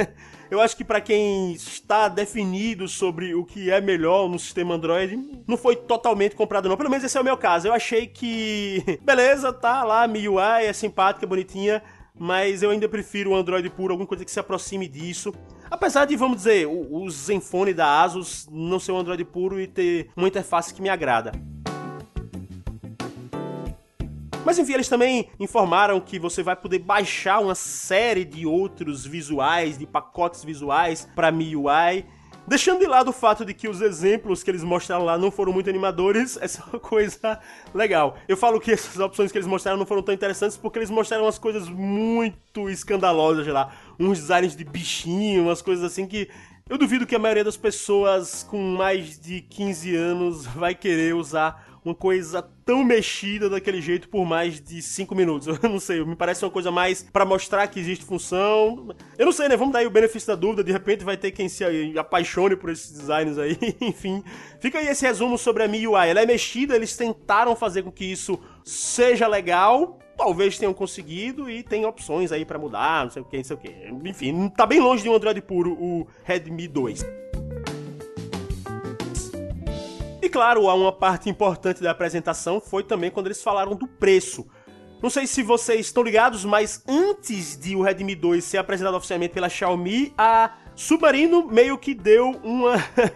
eu 0.50 0.60
acho 0.60 0.76
que 0.76 0.82
para 0.82 1.00
quem 1.00 1.52
está 1.52 2.08
definido 2.08 2.88
sobre 2.88 3.34
o 3.34 3.44
que 3.44 3.70
é 3.70 3.80
melhor 3.80 4.28
no 4.28 4.38
sistema 4.38 4.74
Android, 4.74 5.42
não 5.46 5.58
foi 5.58 5.76
totalmente 5.76 6.34
comprado 6.34 6.68
não. 6.68 6.76
Pelo 6.76 6.90
menos 6.90 7.04
esse 7.04 7.18
é 7.18 7.20
o 7.20 7.24
meu 7.24 7.36
caso. 7.36 7.68
Eu 7.68 7.74
achei 7.74 8.06
que 8.06 8.82
beleza, 9.04 9.52
tá 9.52 9.84
lá, 9.84 10.04
a 10.04 10.08
MIUI 10.08 10.64
é 10.64 10.72
simpática, 10.72 11.26
bonitinha, 11.26 11.82
mas 12.18 12.62
eu 12.62 12.70
ainda 12.70 12.88
prefiro 12.88 13.30
o 13.30 13.36
Android 13.36 13.68
puro, 13.68 13.92
alguma 13.92 14.08
coisa 14.08 14.24
que 14.24 14.30
se 14.30 14.40
aproxime 14.40 14.88
disso. 14.88 15.34
Apesar 15.70 16.06
de, 16.06 16.16
vamos 16.16 16.38
dizer, 16.38 16.66
o, 16.66 17.02
o 17.02 17.10
Zenfone 17.10 17.74
da 17.74 18.02
Asus 18.02 18.48
não 18.50 18.80
ser 18.80 18.92
um 18.92 18.98
Android 18.98 19.22
puro 19.26 19.60
e 19.60 19.66
ter 19.66 20.08
uma 20.16 20.26
interface 20.26 20.72
que 20.72 20.80
me 20.80 20.88
agrada. 20.88 21.32
Mas 24.48 24.58
enfim, 24.58 24.72
eles 24.72 24.88
também 24.88 25.28
informaram 25.38 26.00
que 26.00 26.18
você 26.18 26.42
vai 26.42 26.56
poder 26.56 26.78
baixar 26.78 27.38
uma 27.38 27.54
série 27.54 28.24
de 28.24 28.46
outros 28.46 29.04
visuais, 29.04 29.76
de 29.76 29.86
pacotes 29.86 30.42
visuais 30.42 31.06
para 31.14 31.30
MIUI. 31.30 32.06
Deixando 32.46 32.80
de 32.80 32.86
lado 32.86 33.10
o 33.10 33.12
fato 33.12 33.44
de 33.44 33.52
que 33.52 33.68
os 33.68 33.82
exemplos 33.82 34.42
que 34.42 34.50
eles 34.50 34.64
mostraram 34.64 35.04
lá 35.04 35.18
não 35.18 35.30
foram 35.30 35.52
muito 35.52 35.68
animadores, 35.68 36.38
essa 36.40 36.62
é 36.66 36.70
uma 36.70 36.80
coisa 36.80 37.38
legal. 37.74 38.16
Eu 38.26 38.38
falo 38.38 38.58
que 38.58 38.72
essas 38.72 38.98
opções 38.98 39.30
que 39.30 39.36
eles 39.36 39.46
mostraram 39.46 39.76
não 39.76 39.84
foram 39.84 40.00
tão 40.00 40.14
interessantes 40.14 40.56
porque 40.56 40.78
eles 40.78 40.88
mostraram 40.88 41.24
umas 41.24 41.38
coisas 41.38 41.68
muito 41.68 42.70
escandalosas 42.70 43.46
lá. 43.48 43.70
Uns 44.00 44.18
designs 44.18 44.56
de 44.56 44.64
bichinho, 44.64 45.42
umas 45.42 45.60
coisas 45.60 45.84
assim 45.84 46.06
que 46.06 46.26
eu 46.70 46.78
duvido 46.78 47.06
que 47.06 47.14
a 47.14 47.18
maioria 47.18 47.44
das 47.44 47.58
pessoas 47.58 48.42
com 48.42 48.58
mais 48.76 49.20
de 49.20 49.42
15 49.42 49.94
anos 49.94 50.46
vai 50.56 50.74
querer 50.74 51.14
usar 51.14 51.67
uma 51.88 51.94
coisa 51.94 52.42
tão 52.64 52.84
mexida 52.84 53.48
daquele 53.48 53.80
jeito 53.80 54.08
por 54.08 54.26
mais 54.26 54.60
de 54.60 54.82
5 54.82 55.14
minutos. 55.14 55.48
Eu 55.62 55.68
não 55.68 55.80
sei, 55.80 56.04
me 56.04 56.14
parece 56.14 56.44
uma 56.44 56.50
coisa 56.50 56.70
mais 56.70 57.02
para 57.02 57.24
mostrar 57.24 57.66
que 57.68 57.80
existe 57.80 58.04
função. 58.04 58.94
Eu 59.16 59.26
não 59.26 59.32
sei, 59.32 59.48
né? 59.48 59.56
Vamos 59.56 59.72
dar 59.72 59.80
aí 59.80 59.86
o 59.86 59.90
benefício 59.90 60.28
da 60.28 60.34
dúvida, 60.34 60.62
de 60.62 60.72
repente 60.72 61.04
vai 61.04 61.16
ter 61.16 61.30
quem 61.30 61.48
se 61.48 61.64
apaixone 61.98 62.56
por 62.56 62.70
esses 62.70 62.92
designs 62.92 63.38
aí. 63.38 63.58
Enfim, 63.80 64.22
fica 64.60 64.78
aí 64.78 64.88
esse 64.88 65.04
resumo 65.06 65.38
sobre 65.38 65.62
a 65.62 65.68
MIUI. 65.68 66.08
Ela 66.08 66.22
é 66.22 66.26
mexida, 66.26 66.76
eles 66.76 66.96
tentaram 66.96 67.56
fazer 67.56 67.82
com 67.82 67.90
que 67.90 68.04
isso 68.04 68.38
seja 68.64 69.26
legal, 69.26 69.98
talvez 70.16 70.58
tenham 70.58 70.74
conseguido 70.74 71.48
e 71.48 71.62
tem 71.62 71.86
opções 71.86 72.32
aí 72.32 72.44
para 72.44 72.58
mudar, 72.58 73.04
não 73.04 73.10
sei 73.10 73.22
o 73.22 73.24
que, 73.24 73.36
não 73.38 73.44
sei 73.44 73.56
o 73.56 73.58
que. 73.58 73.74
Enfim, 74.04 74.48
tá 74.50 74.66
bem 74.66 74.80
longe 74.80 75.02
de 75.02 75.08
um 75.08 75.14
Android 75.14 75.40
puro 75.40 75.72
o 75.72 76.06
Redmi 76.24 76.68
2. 76.68 77.27
E 80.28 80.30
claro, 80.30 80.66
uma 80.66 80.92
parte 80.92 81.30
importante 81.30 81.82
da 81.82 81.90
apresentação 81.90 82.60
foi 82.60 82.82
também 82.82 83.10
quando 83.10 83.28
eles 83.28 83.42
falaram 83.42 83.74
do 83.74 83.86
preço. 83.86 84.46
Não 85.02 85.08
sei 85.08 85.26
se 85.26 85.42
vocês 85.42 85.86
estão 85.86 86.02
ligados, 86.02 86.44
mas 86.44 86.82
antes 86.86 87.58
de 87.58 87.74
o 87.74 87.80
Redmi 87.80 88.14
2 88.14 88.44
ser 88.44 88.58
apresentado 88.58 88.94
oficialmente 88.94 89.32
pela 89.32 89.48
Xiaomi, 89.48 90.12
a 90.18 90.52
Submarino 90.76 91.46
meio 91.46 91.78
que 91.78 91.94
deu 91.94 92.32
uma 92.44 92.74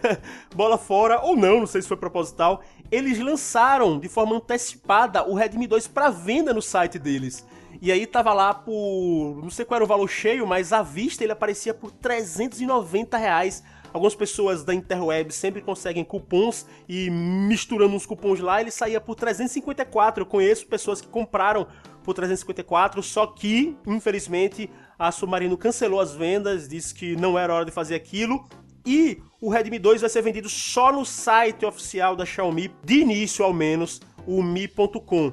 bola 0.55 0.75
fora, 0.75 1.21
ou 1.21 1.35
não, 1.35 1.59
não 1.59 1.67
sei 1.67 1.83
se 1.83 1.87
foi 1.87 1.97
proposital. 1.97 2.63
Eles 2.91 3.19
lançaram 3.19 3.99
de 3.99 4.09
forma 4.09 4.37
antecipada 4.37 5.23
o 5.23 5.35
Redmi 5.35 5.67
2 5.67 5.85
para 5.85 6.09
venda 6.09 6.51
no 6.51 6.63
site 6.63 6.97
deles. 6.97 7.45
E 7.79 7.91
aí 7.91 8.07
tava 8.07 8.33
lá 8.33 8.55
por. 8.55 9.39
Não 9.39 9.51
sei 9.51 9.65
qual 9.65 9.75
era 9.75 9.85
o 9.85 9.87
valor 9.87 10.07
cheio, 10.07 10.47
mas 10.47 10.73
à 10.73 10.81
vista 10.81 11.23
ele 11.23 11.31
aparecia 11.31 11.75
por 11.75 11.91
390 11.91 13.15
reais 13.17 13.63
Algumas 13.93 14.15
pessoas 14.15 14.63
da 14.63 14.73
interweb 14.73 15.31
sempre 15.31 15.61
conseguem 15.61 16.03
cupons 16.03 16.65
e 16.89 17.11
misturando 17.11 17.95
uns 17.95 18.07
cupons 18.07 18.39
lá, 18.39 18.59
ele 18.59 18.71
saía 18.71 18.99
por 18.99 19.13
354. 19.13 20.23
Eu 20.23 20.25
conheço 20.25 20.65
pessoas 20.65 20.99
que 20.99 21.07
compraram 21.07 21.67
por 22.03 22.15
354, 22.15 23.03
só 23.03 23.27
que, 23.27 23.77
infelizmente, 23.85 24.67
a 24.97 25.11
Submarino 25.11 25.55
cancelou 25.55 25.99
as 25.99 26.13
vendas, 26.15 26.67
disse 26.67 26.93
que 26.93 27.15
não 27.15 27.37
era 27.37 27.53
hora 27.53 27.65
de 27.65 27.71
fazer 27.71 27.93
aquilo. 27.93 28.43
E 28.83 29.21
o 29.39 29.49
Redmi 29.49 29.77
2 29.77 30.01
vai 30.01 30.09
ser 30.09 30.23
vendido 30.23 30.49
só 30.49 30.91
no 30.91 31.05
site 31.05 31.63
oficial 31.63 32.15
da 32.15 32.25
Xiaomi, 32.25 32.71
de 32.83 32.95
início 32.95 33.45
ao 33.45 33.53
menos, 33.53 34.01
o 34.25 34.41
mi.com. 34.41 35.31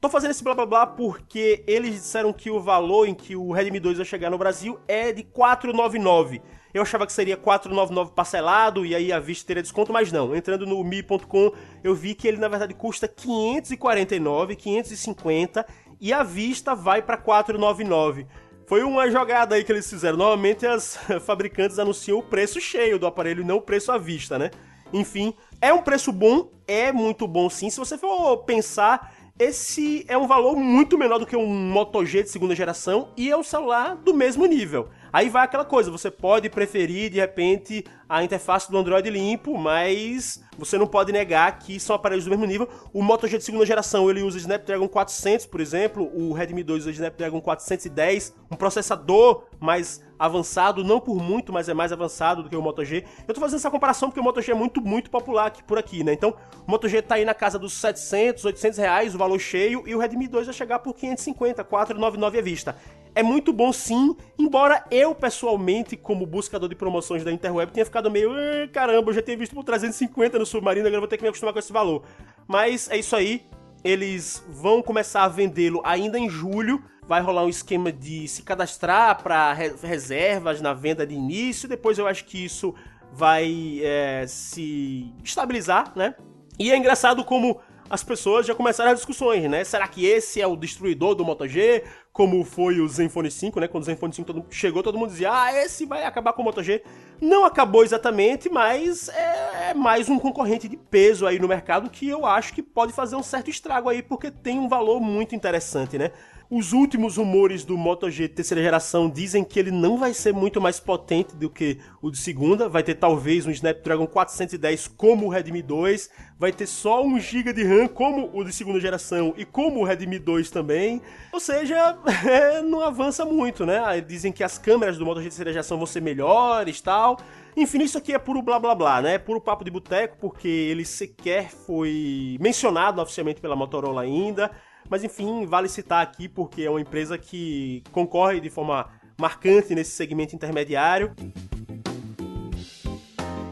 Tô 0.00 0.10
fazendo 0.10 0.32
esse 0.32 0.44
blá 0.44 0.52
blá 0.52 0.66
blá 0.66 0.86
porque 0.86 1.64
eles 1.66 1.94
disseram 1.94 2.30
que 2.32 2.50
o 2.50 2.60
valor 2.60 3.08
em 3.08 3.14
que 3.14 3.34
o 3.34 3.52
Redmi 3.52 3.80
2 3.80 3.96
vai 3.96 4.04
chegar 4.04 4.30
no 4.30 4.36
Brasil 4.36 4.78
é 4.86 5.12
de 5.12 5.22
499. 5.22 6.42
Eu 6.74 6.82
achava 6.82 7.06
que 7.06 7.12
seria 7.12 7.36
499 7.36 8.10
parcelado 8.16 8.84
e 8.84 8.96
aí 8.96 9.12
a 9.12 9.20
vista 9.20 9.46
teria 9.46 9.62
desconto, 9.62 9.92
mas 9.92 10.10
não. 10.10 10.34
Entrando 10.34 10.66
no 10.66 10.82
mi.com, 10.82 11.52
eu 11.84 11.94
vi 11.94 12.16
que 12.16 12.26
ele 12.26 12.36
na 12.36 12.48
verdade 12.48 12.74
custa 12.74 13.06
549, 13.06 14.56
550 14.56 15.64
e 16.00 16.12
a 16.12 16.24
vista 16.24 16.74
vai 16.74 17.00
para 17.00 17.16
499. 17.16 18.26
Foi 18.66 18.82
uma 18.82 19.08
jogada 19.08 19.54
aí 19.54 19.62
que 19.62 19.70
eles 19.70 19.88
fizeram. 19.88 20.18
Normalmente 20.18 20.66
as 20.66 20.98
fabricantes 21.24 21.78
anunciam 21.78 22.18
o 22.18 22.22
preço 22.22 22.60
cheio 22.60 22.98
do 22.98 23.06
aparelho 23.06 23.44
não 23.44 23.58
o 23.58 23.62
preço 23.62 23.92
à 23.92 23.98
vista, 23.98 24.36
né? 24.36 24.50
Enfim, 24.92 25.32
é 25.60 25.72
um 25.72 25.82
preço 25.82 26.12
bom, 26.12 26.50
é 26.66 26.90
muito 26.90 27.28
bom 27.28 27.48
sim. 27.48 27.70
Se 27.70 27.78
você 27.78 27.96
for 27.96 28.38
pensar, 28.38 29.14
esse 29.38 30.04
é 30.08 30.16
um 30.16 30.26
valor 30.26 30.56
muito 30.56 30.96
menor 30.96 31.18
do 31.18 31.26
que 31.26 31.36
um 31.36 31.46
Moto 31.46 32.04
G 32.04 32.22
de 32.22 32.30
segunda 32.30 32.54
geração 32.54 33.08
e 33.16 33.30
é 33.30 33.36
um 33.36 33.42
celular 33.42 33.96
do 33.96 34.14
mesmo 34.14 34.46
nível. 34.46 34.88
Aí 35.14 35.28
vai 35.28 35.44
aquela 35.44 35.64
coisa, 35.64 35.92
você 35.92 36.10
pode 36.10 36.50
preferir 36.50 37.08
de 37.08 37.20
repente 37.20 37.84
a 38.08 38.24
interface 38.24 38.68
do 38.68 38.76
Android 38.76 39.08
limpo, 39.08 39.56
mas 39.56 40.42
você 40.58 40.76
não 40.76 40.88
pode 40.88 41.12
negar 41.12 41.56
que 41.60 41.78
são 41.78 41.94
aparelhos 41.94 42.24
do 42.24 42.30
mesmo 42.30 42.44
nível. 42.44 42.68
O 42.92 43.00
Moto 43.00 43.28
G 43.28 43.38
de 43.38 43.44
segunda 43.44 43.64
geração, 43.64 44.10
ele 44.10 44.24
usa 44.24 44.38
Snapdragon 44.38 44.88
400, 44.88 45.46
por 45.46 45.60
exemplo, 45.60 46.10
o 46.12 46.32
Redmi 46.32 46.64
2 46.64 46.82
usa 46.82 46.90
Snapdragon 46.90 47.40
410, 47.40 48.34
um 48.50 48.56
processador 48.56 49.44
mais 49.60 50.02
avançado, 50.18 50.82
não 50.82 50.98
por 50.98 51.22
muito, 51.22 51.52
mas 51.52 51.68
é 51.68 51.74
mais 51.74 51.92
avançado 51.92 52.42
do 52.42 52.50
que 52.50 52.56
o 52.56 52.62
Moto 52.62 52.84
G. 52.84 53.04
Eu 53.28 53.34
tô 53.34 53.40
fazendo 53.40 53.58
essa 53.58 53.70
comparação 53.70 54.08
porque 54.08 54.18
o 54.18 54.24
Moto 54.24 54.42
G 54.42 54.50
é 54.50 54.54
muito, 54.56 54.80
muito 54.80 55.12
popular 55.12 55.46
aqui, 55.46 55.62
por 55.62 55.78
aqui, 55.78 56.02
né? 56.02 56.12
Então, 56.12 56.34
o 56.66 56.70
Moto 56.72 56.88
G 56.88 57.00
tá 57.00 57.14
aí 57.14 57.24
na 57.24 57.34
casa 57.34 57.56
dos 57.56 57.74
700, 57.74 58.44
800 58.44 58.78
reais, 58.80 59.14
o 59.14 59.18
valor 59.18 59.38
cheio, 59.38 59.84
e 59.86 59.94
o 59.94 59.98
Redmi 60.00 60.26
2 60.26 60.46
vai 60.46 60.54
chegar 60.54 60.80
por 60.80 60.92
550, 60.92 61.62
499 61.62 62.36
à 62.36 62.42
vista 62.42 62.76
é 63.14 63.22
muito 63.22 63.52
bom 63.52 63.72
sim, 63.72 64.16
embora 64.38 64.84
eu 64.90 65.14
pessoalmente, 65.14 65.96
como 65.96 66.26
buscador 66.26 66.68
de 66.68 66.74
promoções 66.74 67.22
da 67.22 67.30
Interweb, 67.30 67.72
tenha 67.72 67.84
ficado 67.84 68.10
meio, 68.10 68.30
caramba, 68.72 69.10
eu 69.10 69.14
já 69.14 69.22
tinha 69.22 69.36
visto 69.36 69.54
por 69.54 69.64
350 69.64 70.38
no 70.38 70.46
Submarino, 70.46 70.86
agora 70.86 71.00
vou 71.00 71.08
ter 71.08 71.16
que 71.16 71.22
me 71.22 71.28
acostumar 71.28 71.52
com 71.52 71.58
esse 71.58 71.72
valor. 71.72 72.02
Mas 72.46 72.90
é 72.90 72.98
isso 72.98 73.14
aí, 73.14 73.46
eles 73.84 74.42
vão 74.48 74.82
começar 74.82 75.24
a 75.24 75.28
vendê-lo 75.28 75.82
ainda 75.84 76.18
em 76.18 76.28
julho. 76.28 76.82
Vai 77.06 77.20
rolar 77.20 77.44
um 77.44 77.50
esquema 77.50 77.92
de 77.92 78.26
se 78.26 78.42
cadastrar 78.42 79.22
para 79.22 79.52
reservas 79.52 80.62
na 80.62 80.72
venda 80.72 81.06
de 81.06 81.14
início. 81.14 81.68
Depois 81.68 81.98
eu 81.98 82.06
acho 82.06 82.24
que 82.24 82.42
isso 82.42 82.74
vai 83.12 83.80
é, 83.82 84.24
se 84.26 85.12
estabilizar, 85.22 85.92
né? 85.94 86.14
E 86.58 86.72
é 86.72 86.76
engraçado 86.78 87.22
como 87.22 87.60
as 87.90 88.02
pessoas 88.02 88.46
já 88.46 88.54
começaram 88.54 88.90
as 88.90 88.96
discussões, 88.96 89.48
né? 89.50 89.62
Será 89.64 89.86
que 89.86 90.06
esse 90.06 90.40
é 90.40 90.46
o 90.46 90.56
destruidor 90.56 91.14
do 91.14 91.22
Moto 91.22 91.46
G? 91.46 91.84
Como 92.14 92.44
foi 92.44 92.80
o 92.80 92.86
Zenfone 92.86 93.28
5, 93.28 93.58
né? 93.58 93.66
Quando 93.66 93.82
o 93.82 93.86
Zenfone 93.86 94.14
5 94.14 94.32
todo 94.32 94.46
chegou, 94.48 94.84
todo 94.84 94.96
mundo 94.96 95.10
dizia, 95.10 95.32
ah, 95.32 95.52
esse 95.52 95.84
vai 95.84 96.04
acabar 96.04 96.32
com 96.32 96.42
o 96.42 96.44
Moto 96.44 96.62
G. 96.62 96.80
Não 97.20 97.44
acabou 97.44 97.82
exatamente, 97.82 98.48
mas 98.48 99.08
é, 99.08 99.70
é 99.70 99.74
mais 99.74 100.08
um 100.08 100.16
concorrente 100.16 100.68
de 100.68 100.76
peso 100.76 101.26
aí 101.26 101.40
no 101.40 101.48
mercado 101.48 101.90
que 101.90 102.08
eu 102.08 102.24
acho 102.24 102.54
que 102.54 102.62
pode 102.62 102.92
fazer 102.92 103.16
um 103.16 103.22
certo 103.22 103.50
estrago 103.50 103.88
aí, 103.88 104.00
porque 104.00 104.30
tem 104.30 104.60
um 104.60 104.68
valor 104.68 105.00
muito 105.00 105.34
interessante, 105.34 105.98
né? 105.98 106.12
Os 106.50 106.74
últimos 106.74 107.16
rumores 107.16 107.64
do 107.64 107.76
Moto 107.76 108.10
G 108.10 108.28
terceira 108.28 108.62
geração 108.62 109.08
dizem 109.08 109.42
que 109.42 109.58
ele 109.58 109.70
não 109.70 109.96
vai 109.96 110.12
ser 110.12 110.34
muito 110.34 110.60
mais 110.60 110.78
potente 110.78 111.34
do 111.34 111.48
que 111.48 111.78
o 112.02 112.10
de 112.10 112.18
segunda, 112.18 112.68
vai 112.68 112.82
ter 112.82 112.94
talvez 112.96 113.46
um 113.46 113.50
Snapdragon 113.50 114.06
410 114.06 114.88
como 114.88 115.26
o 115.26 115.28
Redmi 115.30 115.62
2, 115.62 116.10
vai 116.38 116.52
ter 116.52 116.66
só 116.66 117.02
1 117.02 117.18
GB 117.18 117.52
de 117.54 117.64
RAM 117.64 117.88
como 117.88 118.30
o 118.34 118.44
de 118.44 118.52
segunda 118.52 118.78
geração 118.78 119.32
e 119.38 119.44
como 119.46 119.80
o 119.80 119.84
Redmi 119.84 120.18
2 120.18 120.50
também. 120.50 121.00
Ou 121.32 121.40
seja, 121.40 121.96
é, 122.28 122.60
não 122.60 122.80
avança 122.80 123.24
muito, 123.24 123.64
né? 123.64 124.00
Dizem 124.02 124.30
que 124.30 124.44
as 124.44 124.58
câmeras 124.58 124.98
do 124.98 125.06
Moto 125.06 125.22
G 125.22 125.24
terceira 125.24 125.50
geração 125.50 125.78
vão 125.78 125.86
ser 125.86 126.02
melhores, 126.02 126.78
tal. 126.80 127.18
Enfim, 127.56 127.82
isso 127.82 127.96
aqui 127.96 128.12
é 128.12 128.18
puro 128.18 128.42
blá 128.42 128.58
blá 128.58 128.74
blá, 128.74 129.00
né? 129.00 129.16
Puro 129.16 129.40
papo 129.40 129.64
de 129.64 129.70
boteco, 129.70 130.18
porque 130.20 130.48
ele 130.48 130.84
sequer 130.84 131.50
foi 131.50 132.36
mencionado 132.38 133.00
oficialmente 133.00 133.40
pela 133.40 133.56
Motorola 133.56 134.02
ainda. 134.02 134.50
Mas 134.88 135.02
enfim, 135.04 135.46
vale 135.46 135.68
citar 135.68 136.02
aqui 136.02 136.28
porque 136.28 136.62
é 136.62 136.70
uma 136.70 136.80
empresa 136.80 137.16
que 137.18 137.82
concorre 137.92 138.40
de 138.40 138.50
forma 138.50 138.88
marcante 139.18 139.74
nesse 139.74 139.92
segmento 139.92 140.34
intermediário. 140.34 141.14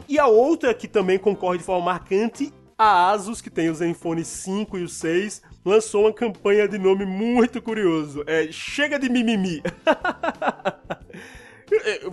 E 0.07 0.19
a 0.19 0.27
outra 0.27 0.73
que 0.73 0.87
também 0.87 1.17
concorre 1.17 1.57
de 1.57 1.63
forma 1.63 1.85
marcante, 1.85 2.53
a 2.77 3.09
Asus, 3.11 3.41
que 3.41 3.49
tem 3.49 3.69
o 3.69 3.75
Zenfone 3.75 4.23
5 4.23 4.77
e 4.77 4.83
o 4.83 4.89
6, 4.89 5.41
lançou 5.65 6.01
uma 6.01 6.13
campanha 6.13 6.67
de 6.67 6.77
nome 6.77 7.05
muito 7.05 7.61
curioso. 7.61 8.23
É 8.27 8.51
Chega 8.51 8.99
de 8.99 9.09
Mimimi. 9.09 9.61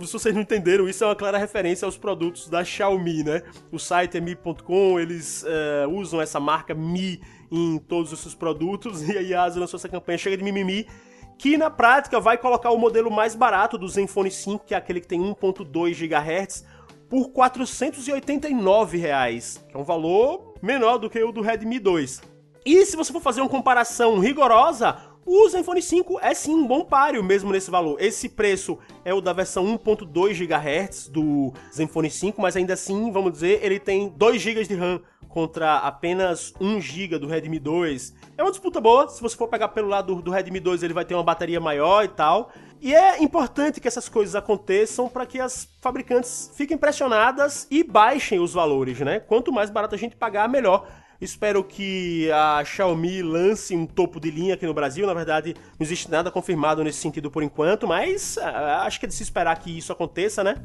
Se 0.01 0.13
vocês 0.13 0.33
não 0.33 0.41
entenderam, 0.41 0.89
isso 0.89 1.03
é 1.03 1.07
uma 1.07 1.15
clara 1.15 1.37
referência 1.37 1.85
aos 1.85 1.97
produtos 1.97 2.49
da 2.49 2.63
Xiaomi, 2.63 3.23
né? 3.23 3.43
O 3.71 3.77
site 3.77 4.17
é 4.17 4.21
mi.com, 4.21 4.99
eles 4.99 5.43
uh, 5.43 5.89
usam 5.89 6.19
essa 6.19 6.39
marca 6.39 6.73
Mi 6.73 7.21
em 7.51 7.77
todos 7.77 8.13
os 8.13 8.19
seus 8.19 8.33
produtos, 8.33 9.01
e 9.07 9.17
a 9.17 9.21
Yasu 9.21 9.59
lançou 9.59 9.77
essa 9.77 9.89
campanha 9.89 10.17
Chega 10.17 10.37
de 10.37 10.43
Mimimi, 10.43 10.87
que 11.37 11.57
na 11.57 11.69
prática 11.69 12.19
vai 12.19 12.37
colocar 12.37 12.71
o 12.71 12.77
modelo 12.77 13.11
mais 13.11 13.35
barato 13.35 13.77
do 13.77 13.87
Zenfone 13.87 14.31
5, 14.31 14.65
que 14.65 14.73
é 14.73 14.77
aquele 14.77 15.01
que 15.01 15.07
tem 15.07 15.19
1.2 15.19 15.95
GHz, 15.95 16.65
por 17.09 17.29
489 17.29 18.97
reais, 18.97 19.63
que 19.67 19.75
é 19.75 19.79
um 19.79 19.83
valor 19.83 20.53
menor 20.61 20.97
do 20.97 21.09
que 21.09 21.21
o 21.21 21.31
do 21.31 21.41
Redmi 21.41 21.77
2. 21.77 22.21
E 22.65 22.85
se 22.85 22.95
você 22.95 23.11
for 23.11 23.21
fazer 23.21 23.41
uma 23.41 23.49
comparação 23.49 24.19
rigorosa, 24.19 24.95
o 25.25 25.49
Zenfone 25.49 25.81
5 25.81 26.19
é 26.21 26.33
sim 26.33 26.53
um 26.55 26.65
bom 26.65 26.85
páreo 26.85 27.23
mesmo 27.23 27.51
nesse 27.51 27.69
valor. 27.69 27.97
Esse 27.99 28.29
preço 28.29 28.77
é 29.03 29.13
o 29.13 29.19
da 29.19 29.33
versão 29.33 29.65
1.2 29.65 30.45
GHz 30.45 31.07
do 31.09 31.53
Zenfone 31.73 32.09
5, 32.09 32.41
mas 32.41 32.55
ainda 32.55 32.73
assim, 32.73 33.11
vamos 33.11 33.33
dizer, 33.33 33.63
ele 33.63 33.79
tem 33.79 34.09
2 34.09 34.41
GB 34.41 34.63
de 34.63 34.75
RAM 34.75 35.01
contra 35.31 35.77
apenas 35.77 36.53
1 36.59 36.81
GB 36.81 37.17
do 37.17 37.27
Redmi 37.27 37.59
2. 37.59 38.13
É 38.37 38.43
uma 38.43 38.51
disputa 38.51 38.79
boa, 38.79 39.07
se 39.09 39.21
você 39.21 39.35
for 39.35 39.47
pegar 39.47 39.69
pelo 39.69 39.87
lado 39.87 40.21
do, 40.21 40.31
Redmi 40.31 40.59
2, 40.59 40.83
ele 40.83 40.93
vai 40.93 41.05
ter 41.05 41.15
uma 41.15 41.23
bateria 41.23 41.59
maior 41.59 42.03
e 42.03 42.09
tal. 42.09 42.51
E 42.81 42.93
é 42.93 43.21
importante 43.21 43.79
que 43.79 43.87
essas 43.87 44.09
coisas 44.09 44.35
aconteçam 44.35 45.07
para 45.07 45.25
que 45.25 45.39
as 45.39 45.69
fabricantes 45.79 46.51
fiquem 46.55 46.75
impressionadas 46.75 47.67
e 47.69 47.83
baixem 47.83 48.39
os 48.39 48.53
valores, 48.53 48.99
né? 48.99 49.19
Quanto 49.19 49.51
mais 49.51 49.69
barato 49.69 49.95
a 49.95 49.97
gente 49.97 50.15
pagar, 50.15 50.49
melhor. 50.49 50.87
Espero 51.21 51.63
que 51.63 52.31
a 52.31 52.63
Xiaomi 52.65 53.21
lance 53.21 53.75
um 53.75 53.85
topo 53.85 54.19
de 54.19 54.31
linha 54.31 54.55
aqui 54.55 54.65
no 54.65 54.73
Brasil. 54.73 55.05
Na 55.05 55.13
verdade, 55.13 55.55
não 55.79 55.85
existe 55.85 56.09
nada 56.09 56.31
confirmado 56.31 56.83
nesse 56.83 56.97
sentido 56.97 57.29
por 57.29 57.43
enquanto, 57.43 57.87
mas 57.87 58.37
uh, 58.37 58.81
acho 58.81 58.99
que 58.99 59.05
é 59.05 59.09
de 59.09 59.13
se 59.13 59.21
esperar 59.21 59.55
que 59.59 59.77
isso 59.77 59.91
aconteça, 59.93 60.43
né? 60.43 60.55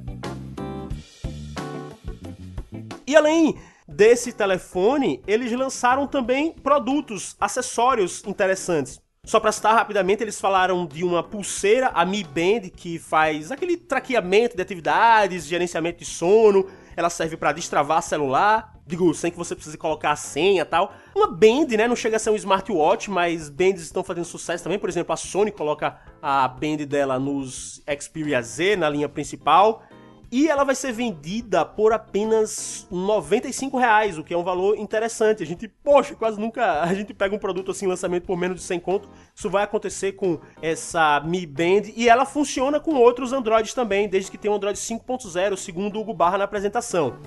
E 3.07 3.15
além 3.15 3.59
desse 3.97 4.31
telefone, 4.31 5.23
eles 5.27 5.51
lançaram 5.53 6.07
também 6.07 6.53
produtos, 6.53 7.35
acessórios 7.41 8.23
interessantes. 8.27 9.01
Só 9.25 9.41
para 9.41 9.51
citar 9.51 9.75
rapidamente, 9.75 10.23
eles 10.23 10.39
falaram 10.39 10.87
de 10.87 11.03
uma 11.03 11.23
pulseira, 11.23 11.91
a 11.95 12.05
Mi 12.05 12.23
Band, 12.23 12.69
que 12.77 12.99
faz 12.99 13.51
aquele 13.51 13.77
traqueamento 13.77 14.55
de 14.55 14.63
atividades, 14.63 15.47
gerenciamento 15.47 16.01
de 16.01 16.05
sono. 16.05 16.67
Ela 16.95 17.11
serve 17.11 17.37
para 17.37 17.53
destravar 17.53 18.03
celular, 18.03 18.75
digo, 18.87 19.13
sem 19.15 19.31
que 19.31 19.37
você 19.37 19.55
precise 19.55 19.77
colocar 19.77 20.13
a 20.13 20.17
senha 20.17 20.63
e 20.63 20.65
tal. 20.65 20.93
Uma 21.15 21.27
band, 21.27 21.67
né? 21.77 21.89
Não 21.89 21.97
chega 21.97 22.17
a 22.17 22.21
ser 22.21 22.31
um 22.31 22.37
smartwatch, 22.37 23.11
mas 23.11 23.49
bands 23.49 23.83
estão 23.83 24.05
fazendo 24.05 24.25
sucesso 24.25 24.63
também. 24.63 24.79
Por 24.79 24.89
exemplo, 24.89 25.13
a 25.13 25.17
Sony 25.17 25.51
coloca 25.51 25.99
a 26.23 26.47
band 26.47 26.87
dela 26.87 27.19
nos 27.19 27.83
Xperia 27.99 28.41
Z, 28.43 28.77
na 28.77 28.89
linha 28.89 29.09
principal. 29.09 29.83
E 30.31 30.49
ela 30.49 30.65
vai 30.65 30.75
ser 30.75 30.93
vendida 30.93 31.65
por 31.65 31.93
apenas 31.93 32.87
95 32.91 33.79
reais, 33.79 34.19
o 34.19 34.25
que 34.25 34.35
é 34.35 34.37
um 34.37 34.43
valor 34.43 34.77
interessante. 34.77 35.43
A 35.43 35.47
gente, 35.47 35.69
poxa, 35.69 36.15
quase 36.15 36.39
nunca 36.39 36.83
a 36.83 36.95
gente 36.95 37.15
pega 37.15 37.35
um 37.35 37.39
produto 37.39 37.71
assim, 37.71 37.87
lançamento 37.87 38.25
por 38.25 38.37
menos 38.37 38.59
de 38.59 38.63
100 38.63 38.81
conto. 38.81 39.09
Isso 39.35 39.49
vai 39.49 39.65
acontecer 39.65 40.13
com 40.13 40.39
essa 40.61 41.21
Mi 41.21 41.47
Band 41.47 41.93
e 41.97 42.09
ela 42.09 42.25
funciona 42.25 42.81
com 42.81 42.95
outros 42.95 43.33
Androids 43.33 43.73
também, 43.75 44.09
desde 44.09 44.31
que 44.31 44.39
tem 44.39 44.51
o 44.51 44.55
Android 44.55 44.79
5.0, 44.79 45.57
segundo 45.57 45.97
o 45.97 46.01
Hugo 46.01 46.15
Barra 46.15 46.39
na 46.39 46.45
apresentação. 46.45 47.19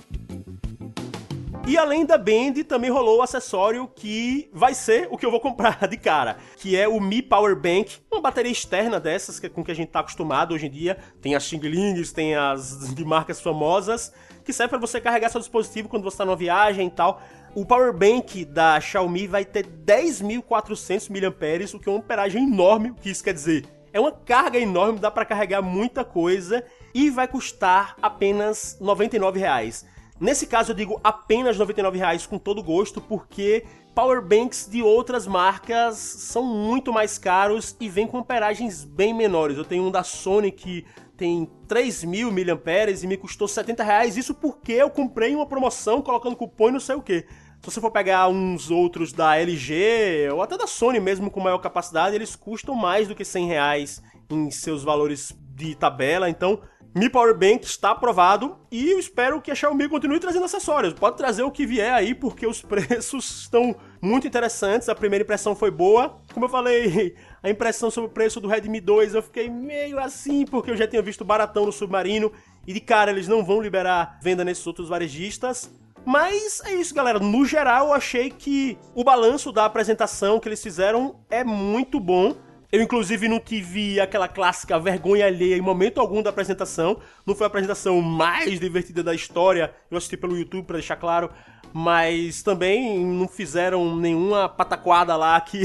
E 1.69 1.77
além 1.77 2.03
da 2.03 2.17
Band, 2.17 2.63
também 2.67 2.89
rolou 2.89 3.19
o 3.19 3.21
acessório 3.21 3.87
que 3.93 4.49
vai 4.51 4.73
ser 4.73 5.07
o 5.11 5.15
que 5.15 5.23
eu 5.23 5.29
vou 5.29 5.39
comprar 5.39 5.87
de 5.87 5.97
cara, 5.97 6.37
que 6.57 6.75
é 6.75 6.87
o 6.87 6.99
Mi 6.99 7.21
Power 7.21 7.55
Bank, 7.55 7.97
uma 8.11 8.19
bateria 8.19 8.51
externa 8.51 8.99
dessas 8.99 9.39
que, 9.39 9.47
com 9.47 9.63
que 9.63 9.69
a 9.69 9.75
gente 9.75 9.89
tá 9.89 9.99
acostumado 9.99 10.55
hoje 10.55 10.65
em 10.65 10.71
dia. 10.71 10.97
Tem 11.21 11.35
as 11.35 11.43
Xing 11.43 11.59
Lings, 11.59 12.11
tem 12.11 12.33
as 12.33 12.89
de 12.95 13.05
marcas 13.05 13.39
famosas, 13.39 14.11
que 14.43 14.51
serve 14.51 14.69
para 14.69 14.79
você 14.79 14.99
carregar 14.99 15.29
seu 15.29 15.39
dispositivo 15.39 15.87
quando 15.87 16.01
você 16.01 16.17
tá 16.17 16.25
numa 16.25 16.35
viagem 16.35 16.87
e 16.87 16.89
tal. 16.89 17.21
O 17.53 17.63
Power 17.63 17.93
Bank 17.93 18.45
da 18.45 18.81
Xiaomi 18.81 19.27
vai 19.27 19.45
ter 19.45 19.63
10.400 19.67 21.07
mAh, 21.11 21.77
o 21.77 21.79
que 21.79 21.87
é 21.87 21.91
uma 21.91 21.99
amperagem 21.99 22.45
enorme, 22.45 22.89
o 22.89 22.95
que 22.95 23.11
isso 23.11 23.23
quer 23.23 23.35
dizer? 23.35 23.67
É 23.93 23.99
uma 23.99 24.11
carga 24.11 24.57
enorme, 24.57 24.97
dá 24.97 25.11
para 25.11 25.23
carregar 25.23 25.61
muita 25.61 26.03
coisa 26.03 26.65
e 26.95 27.11
vai 27.11 27.27
custar 27.27 27.95
apenas 28.01 28.75
99 28.81 29.39
reais. 29.39 29.85
Nesse 30.19 30.45
caso 30.47 30.71
eu 30.71 30.75
digo 30.75 30.99
apenas 31.03 31.57
R$ 31.57 31.65
99,00 31.65 32.27
com 32.27 32.37
todo 32.37 32.61
gosto, 32.61 32.99
porque 32.99 33.65
powerbanks 33.95 34.67
de 34.69 34.81
outras 34.81 35.25
marcas 35.25 35.95
são 35.97 36.43
muito 36.43 36.91
mais 36.91 37.17
caros 37.17 37.75
e 37.79 37.87
vêm 37.87 38.05
com 38.05 38.17
amperagens 38.17 38.83
bem 38.83 39.13
menores. 39.13 39.57
Eu 39.57 39.63
tenho 39.63 39.83
um 39.83 39.91
da 39.91 40.03
Sony 40.03 40.51
que 40.51 40.85
tem 41.15 41.49
3.000 41.67 42.31
mAh 42.31 43.03
e 43.03 43.07
me 43.07 43.17
custou 43.17 43.47
70 43.47 43.83
reais. 43.83 44.17
Isso 44.17 44.33
porque 44.33 44.73
eu 44.73 44.89
comprei 44.89 45.35
uma 45.35 45.45
promoção 45.45 46.01
colocando 46.01 46.35
cupom 46.35 46.69
e 46.69 46.73
não 46.73 46.79
sei 46.79 46.95
o 46.95 47.01
que. 47.01 47.25
Se 47.61 47.71
você 47.71 47.81
for 47.81 47.91
pegar 47.91 48.29
uns 48.29 48.71
outros 48.71 49.11
da 49.11 49.37
LG 49.37 50.29
ou 50.31 50.41
até 50.41 50.57
da 50.57 50.65
Sony 50.65 50.99
mesmo 50.99 51.29
com 51.29 51.41
maior 51.41 51.57
capacidade, 51.57 52.15
eles 52.15 52.35
custam 52.35 52.73
mais 52.73 53.07
do 53.07 53.15
que 53.15 53.25
100 53.25 53.47
reais 53.47 54.01
em 54.29 54.49
seus 54.49 54.81
valores 54.81 55.37
de 55.55 55.75
tabela. 55.75 56.29
Então 56.29 56.61
mi 56.95 57.09
Powerbank 57.09 57.65
está 57.65 57.91
aprovado 57.91 58.57
e 58.71 58.91
eu 58.91 58.99
espero 58.99 59.41
que 59.41 59.51
a 59.51 59.55
Xiaomi 59.55 59.87
continue 59.87 60.19
trazendo 60.19 60.45
acessórios. 60.45 60.93
Pode 60.93 61.17
trazer 61.17 61.43
o 61.43 61.51
que 61.51 61.65
vier 61.65 61.93
aí, 61.93 62.15
porque 62.15 62.47
os 62.47 62.61
preços 62.63 63.41
estão 63.41 63.75
muito 64.01 64.27
interessantes. 64.27 64.89
A 64.89 64.95
primeira 64.95 65.23
impressão 65.23 65.55
foi 65.55 65.69
boa. 65.69 66.17
Como 66.33 66.45
eu 66.45 66.49
falei, 66.49 67.15
a 67.43 67.49
impressão 67.49 67.91
sobre 67.91 68.09
o 68.09 68.13
preço 68.13 68.39
do 68.39 68.47
Redmi 68.47 68.81
2 68.81 69.13
eu 69.13 69.21
fiquei 69.21 69.49
meio 69.49 69.99
assim, 69.99 70.45
porque 70.45 70.71
eu 70.71 70.77
já 70.77 70.87
tinha 70.87 71.01
visto 71.01 71.23
baratão 71.23 71.65
no 71.65 71.71
Submarino 71.71 72.31
e 72.65 72.73
de 72.73 72.79
cara 72.79 73.11
eles 73.11 73.27
não 73.27 73.43
vão 73.43 73.61
liberar 73.61 74.19
venda 74.21 74.43
nesses 74.43 74.65
outros 74.65 74.89
varejistas. 74.89 75.71
Mas 76.05 76.61
é 76.65 76.73
isso, 76.73 76.93
galera. 76.93 77.19
No 77.19 77.45
geral, 77.45 77.87
eu 77.87 77.93
achei 77.93 78.29
que 78.29 78.77
o 78.95 79.03
balanço 79.03 79.51
da 79.51 79.65
apresentação 79.65 80.39
que 80.39 80.47
eles 80.47 80.63
fizeram 80.63 81.19
é 81.29 81.43
muito 81.43 81.99
bom. 81.99 82.35
Eu, 82.71 82.83
inclusive, 82.83 83.27
não 83.27 83.39
tive 83.39 83.99
aquela 83.99 84.27
clássica 84.27 84.79
vergonha 84.79 85.25
alheia 85.25 85.57
em 85.57 85.61
momento 85.61 85.99
algum 85.99 86.21
da 86.21 86.29
apresentação. 86.29 86.99
Não 87.25 87.33
foi 87.33 87.45
a 87.45 87.47
apresentação 87.47 87.99
mais 87.99 88.59
divertida 88.59 89.01
da 89.01 89.13
história. 89.13 89.73
Eu 89.89 89.97
assisti 89.97 90.15
pelo 90.15 90.37
YouTube, 90.37 90.65
para 90.65 90.77
deixar 90.77 90.95
claro. 90.95 91.31
Mas 91.73 92.43
também 92.43 92.99
não 93.03 93.27
fizeram 93.27 93.95
nenhuma 93.95 94.47
pataquada 94.47 95.15
lá 95.15 95.41
que 95.41 95.63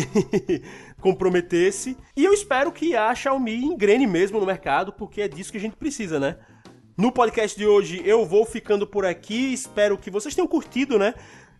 comprometesse. 0.98 1.94
E 2.16 2.24
eu 2.24 2.32
espero 2.32 2.72
que 2.72 2.96
a 2.96 3.14
Xiaomi 3.14 3.64
engrene 3.64 4.06
mesmo 4.06 4.40
no 4.40 4.46
mercado, 4.46 4.90
porque 4.90 5.20
é 5.20 5.28
disso 5.28 5.52
que 5.52 5.58
a 5.58 5.60
gente 5.60 5.76
precisa, 5.76 6.18
né? 6.18 6.36
No 6.96 7.12
podcast 7.12 7.58
de 7.58 7.66
hoje 7.66 8.00
eu 8.04 8.24
vou 8.24 8.46
ficando 8.46 8.86
por 8.86 9.04
aqui. 9.04 9.52
Espero 9.52 9.98
que 9.98 10.10
vocês 10.10 10.34
tenham 10.34 10.48
curtido, 10.48 10.98
né? 10.98 11.12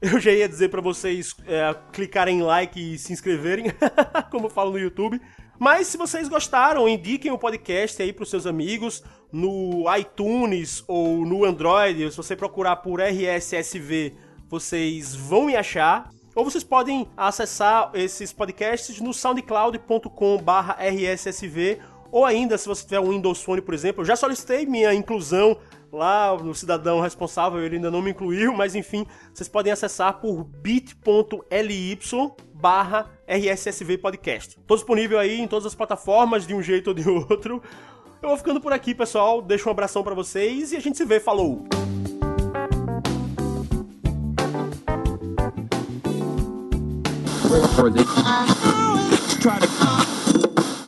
Eu 0.13 0.21
já 0.21 0.33
ia 0.33 0.47
dizer 0.47 0.69
para 0.69 0.83
vocês 0.83 1.35
é, 1.47 1.75
clicarem 1.91 2.39
em 2.39 2.43
like 2.43 2.95
e 2.95 2.99
se 2.99 3.11
inscreverem, 3.13 3.73
como 4.31 4.47
eu 4.47 4.51
falo 4.51 4.71
no 4.73 4.79
YouTube. 4.79 5.21
Mas 5.59 5.87
se 5.87 5.97
vocês 5.97 6.29
gostaram, 6.29 6.87
indiquem 6.87 7.33
o 7.33 7.39
podcast 7.39 8.03
aí 8.03 8.13
pros 8.13 8.29
seus 8.29 8.47
amigos 8.47 9.03
no 9.33 9.85
iTunes 9.97 10.85
ou 10.87 11.25
no 11.25 11.43
Android. 11.45 12.11
Se 12.11 12.19
você 12.19 12.37
procurar 12.37 12.77
por 12.77 13.01
RSSV, 13.01 14.15
vocês 14.47 15.15
vão 15.15 15.47
me 15.47 15.57
achar. 15.57 16.11
Ou 16.35 16.45
vocês 16.45 16.65
podem 16.65 17.09
acessar 17.17 17.91
esses 17.95 18.31
podcasts 18.31 19.01
no 19.01 19.15
soundcloud.com/rssv 19.15 21.81
ou 22.15 22.25
ainda 22.25 22.57
se 22.57 22.69
você 22.69 22.85
tiver 22.85 23.01
um 23.01 23.11
Windows 23.11 23.43
Phone, 23.43 23.61
por 23.61 23.75
exemplo, 23.75 24.03
eu 24.03 24.07
já 24.07 24.15
solicitei 24.15 24.65
minha 24.67 24.95
inclusão 24.95 25.57
lá 25.95 26.37
no 26.37 26.55
cidadão 26.55 27.01
responsável, 27.01 27.61
ele 27.61 27.77
ainda 27.77 27.91
não 27.91 28.03
me 28.03 28.11
incluiu, 28.11 28.53
mas 28.53 28.75
enfim, 28.75 29.07
vocês 29.33 29.49
podem 29.49 29.73
acessar 29.73 30.21
por 30.21 30.45
bit.ly 30.45 31.99
barra 32.53 33.11
RSSV 33.27 33.99
Podcast. 33.99 34.59
Tô 34.67 34.75
disponível 34.75 35.19
aí 35.19 35.41
em 35.41 35.47
todas 35.47 35.67
as 35.67 35.75
plataformas, 35.75 36.47
de 36.47 36.55
um 36.55 36.63
jeito 36.63 36.89
ou 36.89 36.95
de 36.95 37.09
outro. 37.09 37.63
Eu 38.23 38.29
vou 38.31 38.39
ficando 38.39 38.61
por 38.61 38.73
aqui, 38.73 38.95
pessoal. 38.95 39.43
Deixo 39.43 39.69
um 39.69 39.73
abração 39.73 40.03
para 40.03 40.15
vocês 40.15 40.73
e 40.73 40.77
a 40.77 40.81
gente 40.81 40.97
se 40.97 41.05
vê. 41.05 41.21
Falou! 41.21 41.65